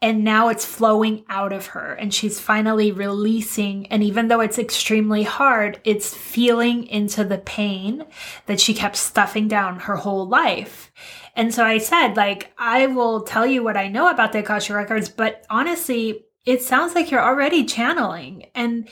And 0.00 0.24
now 0.24 0.48
it's 0.48 0.64
flowing 0.64 1.24
out 1.28 1.52
of 1.52 1.66
her, 1.66 1.92
and 1.92 2.12
she's 2.12 2.40
finally 2.40 2.90
releasing. 2.90 3.86
And 3.86 4.02
even 4.02 4.26
though 4.26 4.40
it's 4.40 4.58
extremely 4.58 5.22
hard, 5.22 5.78
it's 5.84 6.12
feeling 6.12 6.88
into 6.88 7.22
the 7.22 7.38
pain 7.38 8.04
that 8.46 8.60
she 8.60 8.74
kept 8.74 8.96
stuffing 8.96 9.46
down 9.46 9.78
her 9.80 9.94
whole 9.94 10.26
life. 10.26 10.90
And 11.36 11.54
so 11.54 11.64
I 11.64 11.78
said, 11.78 12.16
like, 12.16 12.52
I 12.58 12.88
will 12.88 13.20
tell 13.20 13.46
you 13.46 13.62
what 13.62 13.76
I 13.76 13.86
know 13.86 14.08
about 14.08 14.32
the 14.32 14.40
Akashic 14.40 14.74
Records, 14.74 15.08
but 15.08 15.46
honestly, 15.48 16.24
it 16.44 16.62
sounds 16.62 16.94
like 16.94 17.10
you're 17.10 17.22
already 17.22 17.64
channeling. 17.64 18.46
And 18.54 18.88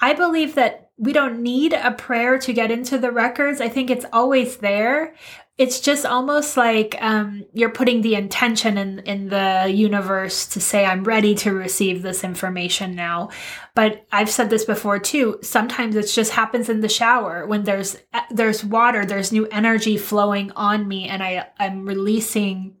I 0.00 0.14
believe 0.14 0.54
that 0.54 0.90
we 0.96 1.12
don't 1.12 1.42
need 1.42 1.72
a 1.72 1.92
prayer 1.92 2.38
to 2.38 2.52
get 2.52 2.70
into 2.70 2.98
the 2.98 3.10
records. 3.10 3.60
I 3.60 3.68
think 3.68 3.90
it's 3.90 4.04
always 4.12 4.58
there. 4.58 5.14
It's 5.56 5.80
just 5.80 6.06
almost 6.06 6.56
like 6.56 6.96
um, 7.00 7.44
you're 7.52 7.70
putting 7.70 8.00
the 8.00 8.14
intention 8.14 8.78
in, 8.78 8.98
in 9.00 9.28
the 9.28 9.70
universe 9.70 10.46
to 10.48 10.60
say, 10.60 10.84
I'm 10.84 11.04
ready 11.04 11.34
to 11.36 11.52
receive 11.52 12.02
this 12.02 12.24
information 12.24 12.94
now. 12.94 13.30
But 13.74 14.06
I've 14.12 14.30
said 14.30 14.48
this 14.48 14.64
before 14.64 14.98
too. 14.98 15.38
Sometimes 15.42 15.96
it 15.96 16.06
just 16.06 16.32
happens 16.32 16.68
in 16.68 16.80
the 16.80 16.88
shower 16.88 17.46
when 17.46 17.64
there's 17.64 17.96
there's 18.30 18.64
water, 18.64 19.04
there's 19.04 19.32
new 19.32 19.46
energy 19.46 19.98
flowing 19.98 20.50
on 20.52 20.88
me, 20.88 21.08
and 21.08 21.22
I 21.22 21.48
I'm 21.58 21.86
releasing 21.86 22.76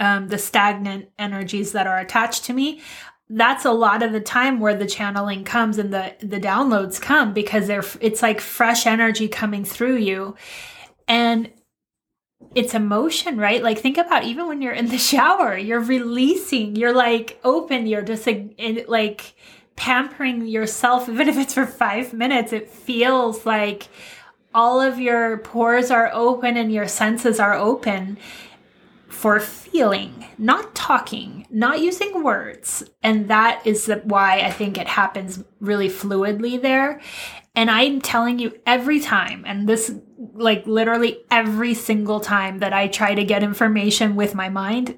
um, 0.00 0.28
the 0.28 0.38
stagnant 0.38 1.10
energies 1.18 1.72
that 1.72 1.86
are 1.86 1.98
attached 1.98 2.44
to 2.46 2.54
me 2.54 2.80
that's 3.32 3.64
a 3.64 3.70
lot 3.70 4.02
of 4.02 4.10
the 4.10 4.20
time 4.20 4.58
where 4.58 4.74
the 4.74 4.86
channeling 4.86 5.44
comes 5.44 5.78
and 5.78 5.94
the 5.94 6.14
the 6.18 6.40
downloads 6.40 7.00
come 7.00 7.32
because 7.32 7.68
they're 7.68 7.84
it's 8.00 8.22
like 8.22 8.40
fresh 8.40 8.86
energy 8.86 9.28
coming 9.28 9.64
through 9.64 9.96
you. 9.96 10.34
And 11.06 11.50
it's 12.54 12.74
emotion 12.74 13.38
right? 13.38 13.62
Like 13.62 13.78
think 13.78 13.98
about 13.98 14.24
even 14.24 14.48
when 14.48 14.60
you're 14.60 14.72
in 14.72 14.88
the 14.88 14.98
shower 15.12 15.56
you're 15.56 15.80
releasing 15.80 16.74
you're 16.74 16.92
like 16.92 17.38
open 17.44 17.86
you're 17.86 18.02
just 18.02 18.26
like, 18.26 18.58
like 18.88 19.34
pampering 19.76 20.46
yourself 20.46 21.08
even 21.08 21.28
if 21.28 21.36
it's 21.36 21.54
for 21.54 21.66
5 21.66 22.12
minutes 22.12 22.52
it 22.52 22.68
feels 22.68 23.46
like 23.46 23.88
all 24.52 24.80
of 24.80 24.98
your 24.98 25.38
pores 25.38 25.92
are 25.92 26.10
open 26.12 26.56
and 26.56 26.72
your 26.72 26.88
senses 26.88 27.38
are 27.38 27.54
open 27.54 28.18
for 29.10 29.40
feeling, 29.40 30.24
not 30.38 30.74
talking, 30.74 31.46
not 31.50 31.80
using 31.80 32.22
words. 32.22 32.84
And 33.02 33.28
that 33.28 33.66
is 33.66 33.92
why 34.04 34.40
I 34.40 34.50
think 34.50 34.78
it 34.78 34.86
happens 34.86 35.42
really 35.58 35.88
fluidly 35.88 36.60
there. 36.62 37.00
And 37.54 37.70
I'm 37.70 38.00
telling 38.00 38.38
you 38.38 38.58
every 38.64 39.00
time, 39.00 39.44
and 39.46 39.68
this, 39.68 39.92
like 40.16 40.64
literally 40.66 41.18
every 41.30 41.74
single 41.74 42.20
time 42.20 42.60
that 42.60 42.72
I 42.72 42.86
try 42.86 43.14
to 43.14 43.24
get 43.24 43.42
information 43.42 44.14
with 44.14 44.34
my 44.34 44.48
mind, 44.48 44.96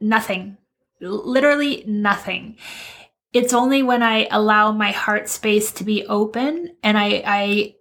nothing, 0.00 0.56
literally 1.00 1.82
nothing. 1.86 2.56
It's 3.32 3.52
only 3.52 3.82
when 3.82 4.02
I 4.02 4.28
allow 4.30 4.70
my 4.70 4.92
heart 4.92 5.28
space 5.28 5.72
to 5.72 5.84
be 5.84 6.06
open 6.06 6.76
and 6.84 6.96
I, 6.96 7.22
I 7.26 7.74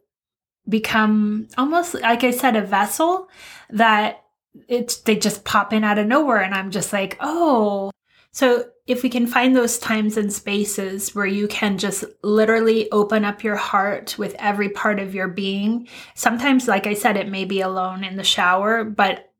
become 0.68 1.48
almost, 1.58 1.94
like 1.94 2.24
I 2.24 2.32
said, 2.32 2.56
a 2.56 2.62
vessel 2.62 3.30
that 3.70 4.24
it's 4.68 4.98
they 5.02 5.16
just 5.16 5.46
pop 5.46 5.74
in 5.74 5.84
out 5.84 6.00
of 6.00 6.08
nowhere 6.08 6.42
and 6.42 6.54
i'm 6.54 6.72
just 6.72 6.92
like 6.94 7.18
oh 7.20 7.92
So, 8.32 8.66
if 8.86 9.04
we 9.04 9.10
can 9.10 9.28
find 9.28 9.56
those 9.56 9.78
times 9.78 10.18
and 10.18 10.32
spaces 10.32 11.14
where 11.14 11.26
you 11.26 11.48
can 11.48 11.78
just 11.78 12.06
literally 12.24 12.90
open 12.92 13.26
up 13.26 13.44
your 13.44 13.56
heart 13.56 14.18
with 14.18 14.36
every 14.40 14.70
part 14.70 15.00
of 15.00 15.14
your 15.14 15.28
being, 15.28 15.88
sometimes, 16.16 16.68
like 16.68 16.88
I 16.88 16.94
said, 16.96 17.18
it 17.18 17.28
may 17.28 17.46
be 17.46 17.62
alone 17.62 18.04
in 18.04 18.18
the 18.18 18.24
shower, 18.24 18.84
but 18.84 19.32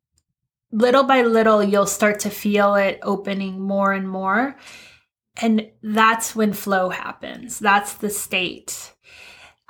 little 0.72 1.04
by 1.04 1.22
little, 1.24 1.64
you'll 1.64 1.86
start 1.88 2.20
to 2.22 2.30
feel 2.30 2.76
it 2.76 3.00
opening 3.02 3.60
more 3.60 3.92
and 3.92 4.08
more. 4.08 4.56
And 5.42 5.72
that's 5.82 6.36
when 6.36 6.54
flow 6.54 6.90
happens. 6.90 7.58
That's 7.60 7.94
the 7.94 8.10
state. 8.10 8.94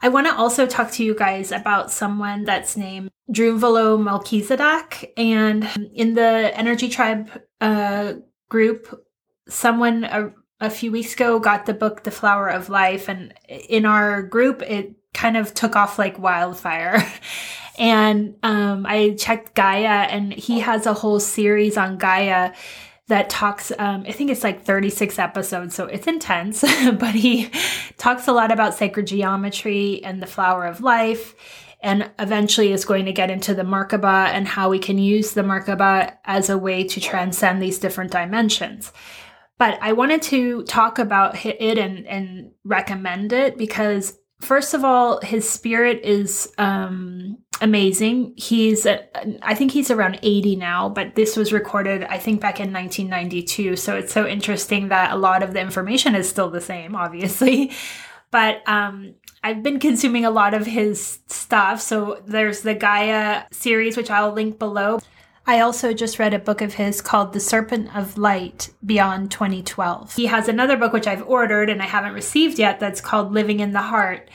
I 0.01 0.09
want 0.09 0.27
to 0.27 0.35
also 0.35 0.65
talk 0.65 0.91
to 0.91 1.03
you 1.03 1.13
guys 1.13 1.51
about 1.51 1.91
someone 1.91 2.45
that's 2.45 2.77
named 2.77 3.09
Drunvalo 3.31 4.01
Melchizedek. 4.01 5.13
And 5.17 5.67
in 5.93 6.13
the 6.13 6.51
Energy 6.57 6.89
Tribe 6.89 7.29
uh, 7.59 8.13
group, 8.49 9.05
someone 9.47 10.05
a, 10.05 10.31
a 10.59 10.69
few 10.69 10.91
weeks 10.91 11.13
ago 11.13 11.39
got 11.39 11.65
the 11.65 11.73
book 11.73 12.03
The 12.03 12.11
Flower 12.11 12.47
of 12.47 12.69
Life. 12.69 13.09
And 13.09 13.33
in 13.47 13.85
our 13.85 14.23
group, 14.23 14.61
it 14.61 14.95
kind 15.13 15.35
of 15.35 15.53
took 15.53 15.75
off 15.75 15.99
like 15.99 16.17
wildfire. 16.17 17.05
and 17.79 18.35
um, 18.43 18.85
I 18.85 19.15
checked 19.17 19.55
Gaia, 19.55 20.07
and 20.07 20.33
he 20.33 20.59
has 20.59 20.85
a 20.85 20.93
whole 20.93 21.19
series 21.19 21.77
on 21.77 21.97
Gaia 21.97 22.53
that 23.09 23.29
talks 23.29 23.71
um, 23.77 24.03
i 24.07 24.11
think 24.11 24.31
it's 24.31 24.43
like 24.43 24.63
36 24.63 25.19
episodes 25.19 25.75
so 25.75 25.85
it's 25.85 26.07
intense 26.07 26.61
but 26.99 27.13
he 27.13 27.49
talks 27.97 28.27
a 28.27 28.31
lot 28.31 28.51
about 28.51 28.73
sacred 28.73 29.07
geometry 29.07 30.01
and 30.03 30.21
the 30.21 30.27
flower 30.27 30.65
of 30.65 30.81
life 30.81 31.35
and 31.81 32.09
eventually 32.19 32.71
is 32.71 32.85
going 32.85 33.05
to 33.05 33.13
get 33.13 33.31
into 33.31 33.53
the 33.53 33.63
merkaba 33.63 34.27
and 34.27 34.47
how 34.47 34.69
we 34.69 34.79
can 34.79 34.97
use 34.97 35.33
the 35.33 35.41
merkaba 35.41 36.15
as 36.25 36.49
a 36.49 36.57
way 36.57 36.83
to 36.83 36.99
transcend 36.99 37.61
these 37.61 37.79
different 37.79 38.11
dimensions. 38.11 38.91
But 39.57 39.79
i 39.81 39.93
wanted 39.93 40.21
to 40.23 40.63
talk 40.63 40.99
about 40.99 41.45
it 41.45 41.77
and, 41.77 42.05
and 42.05 42.51
recommend 42.63 43.33
it 43.33 43.57
because 43.57 44.17
first 44.41 44.73
of 44.73 44.83
all 44.83 45.21
his 45.21 45.49
spirit 45.49 46.01
is 46.03 46.51
um, 46.57 47.37
amazing. 47.61 48.33
He's, 48.37 48.85
I 48.85 49.55
think 49.55 49.71
he's 49.71 49.91
around 49.91 50.19
80 50.21 50.55
now, 50.55 50.89
but 50.89 51.15
this 51.15 51.35
was 51.35 51.53
recorded, 51.53 52.03
I 52.03 52.17
think, 52.17 52.41
back 52.41 52.59
in 52.59 52.73
1992. 52.73 53.75
So 53.75 53.95
it's 53.95 54.13
so 54.13 54.27
interesting 54.27 54.89
that 54.89 55.11
a 55.11 55.17
lot 55.17 55.43
of 55.43 55.53
the 55.53 55.61
information 55.61 56.15
is 56.15 56.29
still 56.29 56.49
the 56.49 56.61
same, 56.61 56.95
obviously. 56.95 57.71
But 58.31 58.61
um, 58.67 59.15
I've 59.43 59.63
been 59.63 59.79
consuming 59.79 60.25
a 60.25 60.29
lot 60.29 60.53
of 60.53 60.67
his 60.67 61.19
stuff. 61.27 61.81
So 61.81 62.21
there's 62.27 62.61
the 62.61 62.75
Gaia 62.75 63.45
series, 63.51 63.97
which 63.97 64.11
I'll 64.11 64.31
link 64.31 64.59
below. 64.59 64.99
I 65.47 65.61
also 65.61 65.93
just 65.93 66.19
read 66.19 66.35
a 66.35 66.39
book 66.39 66.61
of 66.61 66.75
his 66.75 67.01
called 67.01 67.33
The 67.33 67.39
Serpent 67.39 67.95
of 67.95 68.19
Light 68.19 68.69
Beyond 68.85 69.31
2012. 69.31 70.15
He 70.15 70.27
has 70.27 70.47
another 70.47 70.77
book 70.77 70.93
which 70.93 71.07
I've 71.07 71.27
ordered 71.27 71.71
and 71.71 71.81
I 71.81 71.85
haven't 71.85 72.13
received 72.13 72.59
yet 72.59 72.79
that's 72.79 73.01
called 73.01 73.31
Living 73.31 73.59
in 73.59 73.71
the 73.71 73.81
Heart. 73.81 74.29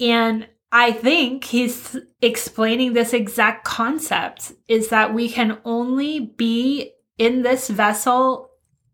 And 0.00 0.48
I 0.72 0.92
think 0.92 1.44
he's 1.44 1.96
explaining 2.22 2.92
this 2.92 3.12
exact 3.12 3.64
concept 3.64 4.52
is 4.68 4.88
that 4.88 5.12
we 5.12 5.28
can 5.28 5.58
only 5.64 6.20
be 6.20 6.92
in 7.18 7.42
this 7.42 7.68
vessel 7.68 8.50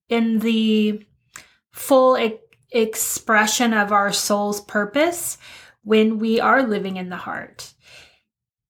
in 0.08 0.38
the 0.38 1.04
full 1.72 2.16
e- 2.18 2.38
expression 2.70 3.74
of 3.74 3.92
our 3.92 4.12
soul's 4.12 4.60
purpose 4.62 5.36
when 5.82 6.18
we 6.18 6.40
are 6.40 6.62
living 6.62 6.96
in 6.96 7.10
the 7.10 7.16
heart. 7.16 7.74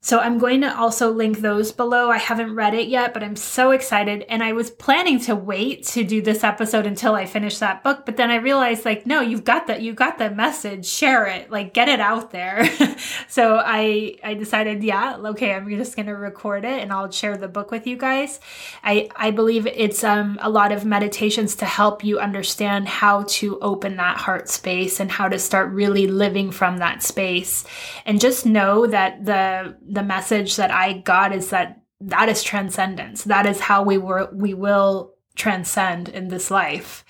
So 0.07 0.21
I'm 0.21 0.39
going 0.39 0.61
to 0.61 0.73
also 0.73 1.11
link 1.11 1.41
those 1.41 1.73
below. 1.73 2.13
I 2.13 2.19
haven't 2.19 2.55
read 2.55 2.75
it 2.75 2.87
yet, 2.87 3.13
but 3.13 3.25
I'm 3.25 3.35
so 3.35 3.73
excited. 3.73 4.25
And 4.29 4.41
I 4.41 4.53
was 4.53 4.71
planning 4.71 5.19
to 5.23 5.35
wait 5.35 5.85
to 5.87 6.05
do 6.05 6.23
this 6.23 6.45
episode 6.45 6.87
until 6.87 7.17
I 7.17 7.27
finish 7.27 7.59
that 7.59 7.83
book. 7.83 8.07
But 8.07 8.17
then 8.17 8.31
I 8.31 8.37
realized 8.37 8.85
like, 8.85 9.05
no, 9.05 9.21
you've 9.21 9.43
got 9.43 9.67
that, 9.67 9.83
you've 9.83 9.97
got 9.97 10.19
the 10.19 10.31
message, 10.31 10.87
share 10.87 11.27
it, 11.27 11.51
like 11.51 11.75
get 11.75 11.89
it 11.89 11.99
out 11.99 12.31
there. 12.31 12.69
so 13.29 13.57
I, 13.57 14.15
I 14.23 14.35
decided, 14.35 14.85
yeah, 14.85 15.17
okay, 15.17 15.53
I'm 15.53 15.69
just 15.71 15.97
to 15.97 16.13
record 16.13 16.65
it 16.65 16.81
and 16.81 16.93
I'll 16.93 17.11
share 17.11 17.37
the 17.37 17.49
book 17.49 17.73
with 17.73 17.85
you 17.85 17.97
guys. 17.97 18.39
I, 18.85 19.09
I 19.17 19.33
believe 19.33 19.67
it's 19.67 20.05
um, 20.05 20.39
a 20.41 20.49
lot 20.49 20.71
of 20.71 20.85
meditations 20.85 21.57
to 21.57 21.65
help 21.65 22.05
you 22.05 22.21
understand 22.21 22.87
how 22.87 23.25
to 23.27 23.59
open 23.59 23.97
that 23.97 24.19
heart 24.19 24.49
space 24.51 25.01
and 25.01 25.11
how 25.11 25.27
to 25.29 25.41
start 25.41 25.73
really 25.73 26.07
living 26.07 26.53
from 26.53 26.77
that 26.77 27.03
space. 27.03 27.65
And 28.05 28.21
just 28.21 28.47
know 28.47 28.87
that 28.87 29.25
the, 29.25 29.75
the 29.97 30.03
message 30.03 30.57
that 30.57 30.71
I 30.71 30.93
got 30.93 31.35
is 31.35 31.51
that 31.51 31.81
that 32.03 32.29
is 32.29 32.43
transcendence. 32.43 33.25
That 33.25 33.47
is 33.47 33.59
how 33.59 33.83
we 33.83 33.97
were 33.97 34.29
we 34.31 34.53
will 34.53 35.15
transcend 35.35 36.11
in 36.11 36.29
this 36.29 36.51
life. 36.51 37.05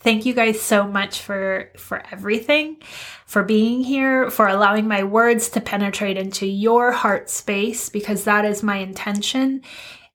Thank 0.00 0.26
you 0.26 0.34
guys 0.34 0.60
so 0.60 0.86
much 0.86 1.22
for 1.22 1.72
for 1.78 2.02
everything, 2.12 2.76
for 3.24 3.42
being 3.42 3.82
here, 3.82 4.30
for 4.30 4.46
allowing 4.46 4.86
my 4.86 5.02
words 5.04 5.48
to 5.50 5.60
penetrate 5.62 6.18
into 6.18 6.46
your 6.46 6.92
heart 6.92 7.30
space 7.30 7.88
because 7.88 8.24
that 8.24 8.44
is 8.44 8.62
my 8.62 8.76
intention. 8.76 9.62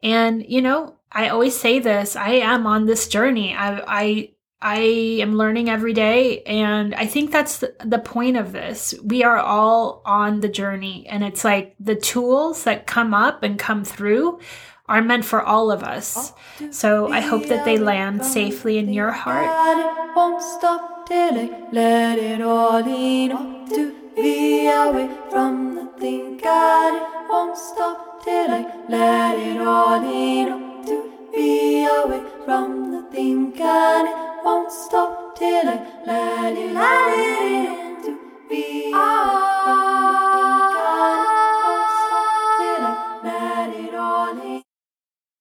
And 0.03 0.45
you 0.47 0.61
know, 0.61 0.97
I 1.11 1.29
always 1.29 1.59
say 1.59 1.79
this, 1.79 2.15
I 2.15 2.33
am 2.33 2.67
on 2.67 2.85
this 2.85 3.07
journey. 3.07 3.55
I 3.55 3.81
I 3.87 4.29
I 4.63 4.77
am 5.19 5.35
learning 5.35 5.69
every 5.69 5.91
day. 5.91 6.41
And 6.43 6.95
I 6.95 7.05
think 7.05 7.31
that's 7.31 7.57
the, 7.57 7.75
the, 7.83 7.99
point 7.99 8.37
of 8.37 8.53
this. 8.53 8.95
We 9.03 9.21
are 9.23 9.37
all 9.37 10.01
on 10.05 10.39
the 10.39 10.47
journey. 10.47 11.05
And 11.09 11.21
it's 11.21 11.43
like 11.43 11.75
the 11.81 11.95
tools 11.95 12.63
that 12.63 12.87
come 12.87 13.13
up 13.13 13.43
and 13.43 13.59
come 13.59 13.83
through 13.83 14.39
are 14.87 15.01
meant 15.01 15.25
for 15.25 15.41
all 15.41 15.69
of 15.69 15.83
us. 15.83 16.31
So 16.71 17.11
I 17.11 17.19
hope 17.19 17.47
that 17.47 17.65
they 17.65 17.77
land 17.77 18.23
safely 18.23 18.77
in 18.77 18.93
your 18.93 19.11
heart. 19.11 20.15
won't 20.15 20.41
stop 20.41 21.07
till 21.07 21.37
I 21.37 21.67
let 21.73 22.17
it 22.17 22.41
all 22.41 22.87
in. 22.87 23.29
to 23.69 23.95
be 24.15 24.67
away 24.67 25.09
from 25.29 25.75
the 25.75 25.85
thing. 25.99 26.37
God, 26.37 27.29
won't 27.29 27.57
stop 27.57 28.23
till 28.23 28.49
I 28.49 28.65
let 28.87 29.37
it 29.39 29.59
all 29.59 30.03
in. 30.03 30.85
to 30.85 31.11
be 31.33 31.85
away 31.85 32.23
from 32.45 32.91
the 32.91 33.03
thing. 33.11 33.51
God, 33.51 34.32
won't 34.43 34.71
stop 34.71 35.37
till 35.37 35.69
I 35.69 36.03
let 36.05 36.57
you 36.57 36.73
let 36.73 37.13
it 37.17 37.69
in 37.69 38.03
to 38.03 38.19
be. 38.49 38.91
Oh. 38.93 40.62